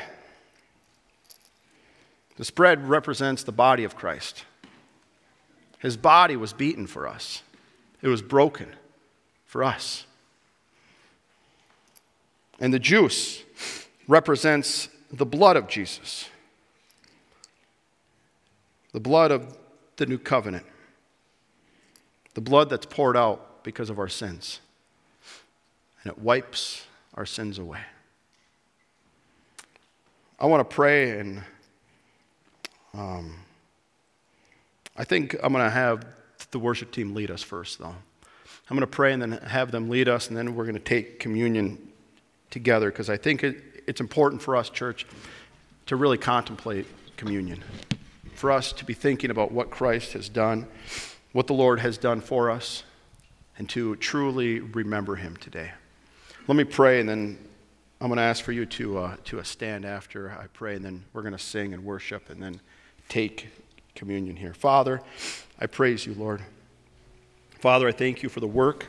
this 2.38 2.52
bread 2.52 2.88
represents 2.88 3.44
the 3.44 3.52
body 3.52 3.84
of 3.84 3.96
Christ. 3.96 4.46
His 5.80 5.98
body 5.98 6.36
was 6.36 6.54
beaten 6.54 6.88
for 6.88 7.08
us, 7.08 7.44
it 8.02 8.08
was 8.08 8.22
broken 8.22 8.70
for 9.46 9.64
us. 9.64 10.06
And 12.60 12.74
the 12.74 12.80
juice 12.80 13.44
represents 14.08 14.90
the 15.12 15.26
blood 15.26 15.58
of 15.58 15.68
Jesus, 15.68 16.30
the 18.94 19.00
blood 19.00 19.32
of 19.32 19.58
the 19.98 20.06
new 20.06 20.18
covenant, 20.18 20.66
the 22.34 22.42
blood 22.42 22.70
that's 22.70 22.86
poured 22.86 23.18
out 23.18 23.64
because 23.64 23.90
of 23.90 24.00
our 24.00 24.08
sins. 24.08 24.60
And 26.04 26.12
it 26.12 26.20
wipes 26.20 26.86
our 27.16 27.26
sins 27.26 27.60
away. 27.60 27.82
I 30.40 30.48
want 30.48 30.70
to 30.70 30.76
pray, 30.76 31.18
and 31.20 31.42
um, 32.94 33.36
I 34.98 35.06
think 35.06 35.36
I'm 35.42 35.54
going 35.54 35.64
to 35.64 35.70
have 35.70 36.06
the 36.52 36.60
worship 36.60 36.92
team 36.92 37.16
lead 37.16 37.32
us 37.32 37.42
first, 37.42 37.80
though. 37.80 37.96
I'm 38.70 38.78
going 38.78 38.82
to 38.82 38.88
pray 38.88 39.14
and 39.14 39.22
then 39.22 39.32
have 39.32 39.72
them 39.72 39.90
lead 39.90 40.10
us, 40.10 40.28
and 40.28 40.36
then 40.36 40.56
we're 40.56 40.66
going 40.66 40.76
to 40.76 40.82
take 40.82 41.20
communion 41.20 41.92
together 42.56 42.90
because 42.90 43.10
I 43.10 43.18
think 43.18 43.44
it, 43.44 43.84
it's 43.86 44.00
important 44.00 44.42
for 44.42 44.56
us, 44.56 44.70
church, 44.70 45.06
to 45.88 45.98
really 45.98 46.18
contemplate 46.18 46.88
communion. 47.18 47.62
For 48.34 48.50
us 48.50 48.72
to 48.72 48.86
be 48.86 48.94
thinking 48.94 49.30
about 49.30 49.52
what 49.52 49.70
Christ 49.70 50.14
has 50.14 50.30
done, 50.30 50.66
what 51.34 51.48
the 51.48 51.54
Lord 51.54 51.82
has 51.82 51.98
done 51.98 52.22
for 52.22 52.50
us, 52.50 52.84
and 53.58 53.68
to 53.72 53.98
truly 53.98 54.62
remember 54.62 55.18
Him 55.18 55.36
today. 55.36 55.72
Let 56.48 56.56
me 56.56 56.64
pray, 56.64 57.02
and 57.02 57.10
then 57.10 57.38
I'm 58.00 58.08
going 58.08 58.18
to 58.18 58.24
ask 58.24 58.42
for 58.42 58.54
you 58.54 58.66
to, 58.66 59.00
uh, 59.00 59.18
to 59.26 59.44
stand 59.44 59.84
after 59.84 60.32
I 60.32 60.48
pray, 60.48 60.76
and 60.76 60.86
then 60.86 61.04
we're 61.12 61.24
going 61.24 61.34
to 61.34 61.38
sing 61.38 61.74
and 61.74 61.84
worship 61.84 62.30
and 62.30 62.42
then 62.42 62.62
take 63.10 63.50
communion 63.96 64.38
here. 64.38 64.54
Father, 64.54 65.02
I 65.60 65.66
praise 65.66 66.06
you, 66.06 66.14
Lord. 66.14 66.42
Father, 67.60 67.90
I 67.90 67.92
thank 67.92 68.24
you 68.24 68.30
for 68.30 68.40
the 68.40 68.48
work 68.48 68.86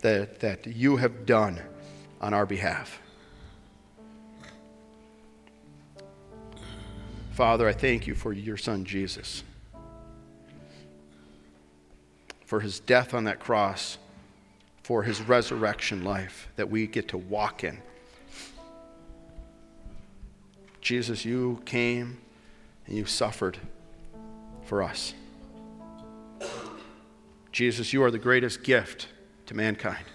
that, 0.00 0.40
that 0.40 0.66
you 0.66 0.96
have 0.96 1.26
done 1.26 1.60
on 2.26 2.34
our 2.34 2.44
behalf. 2.44 3.00
Father, 7.30 7.68
I 7.68 7.72
thank 7.72 8.08
you 8.08 8.16
for 8.16 8.32
your 8.32 8.56
son 8.56 8.84
Jesus, 8.84 9.44
for 12.44 12.58
his 12.58 12.80
death 12.80 13.14
on 13.14 13.22
that 13.24 13.38
cross, 13.38 13.98
for 14.82 15.04
his 15.04 15.20
resurrection 15.20 16.02
life 16.02 16.48
that 16.56 16.68
we 16.68 16.88
get 16.88 17.06
to 17.08 17.16
walk 17.16 17.62
in. 17.62 17.80
Jesus, 20.80 21.24
you 21.24 21.62
came 21.64 22.18
and 22.88 22.96
you 22.96 23.04
suffered 23.06 23.56
for 24.64 24.82
us. 24.82 25.14
Jesus, 27.52 27.92
you 27.92 28.02
are 28.02 28.10
the 28.10 28.18
greatest 28.18 28.64
gift 28.64 29.06
to 29.46 29.54
mankind. 29.54 30.06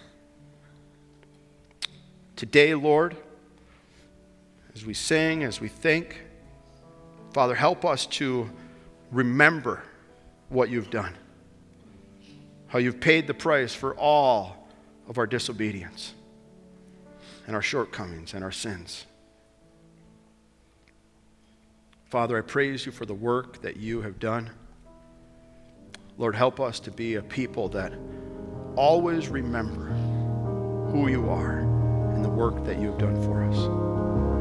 Today, 2.42 2.74
Lord, 2.74 3.16
as 4.74 4.84
we 4.84 4.94
sing, 4.94 5.44
as 5.44 5.60
we 5.60 5.68
think, 5.68 6.22
Father, 7.32 7.54
help 7.54 7.84
us 7.84 8.04
to 8.06 8.50
remember 9.12 9.84
what 10.48 10.68
you've 10.68 10.90
done, 10.90 11.14
how 12.66 12.80
you've 12.80 12.98
paid 12.98 13.28
the 13.28 13.32
price 13.32 13.72
for 13.72 13.94
all 13.94 14.66
of 15.08 15.18
our 15.18 15.26
disobedience 15.28 16.14
and 17.46 17.54
our 17.54 17.62
shortcomings 17.62 18.34
and 18.34 18.42
our 18.42 18.50
sins. 18.50 19.06
Father, 22.06 22.36
I 22.36 22.40
praise 22.40 22.84
you 22.84 22.90
for 22.90 23.06
the 23.06 23.14
work 23.14 23.62
that 23.62 23.76
you 23.76 24.02
have 24.02 24.18
done. 24.18 24.50
Lord, 26.18 26.34
help 26.34 26.58
us 26.58 26.80
to 26.80 26.90
be 26.90 27.14
a 27.14 27.22
people 27.22 27.68
that 27.68 27.92
always 28.74 29.28
remember 29.28 29.90
who 30.90 31.06
you 31.06 31.30
are 31.30 31.71
and 32.22 32.32
the 32.32 32.36
work 32.36 32.64
that 32.64 32.78
you've 32.78 32.98
done 32.98 33.20
for 33.24 33.42
us. 33.42 34.31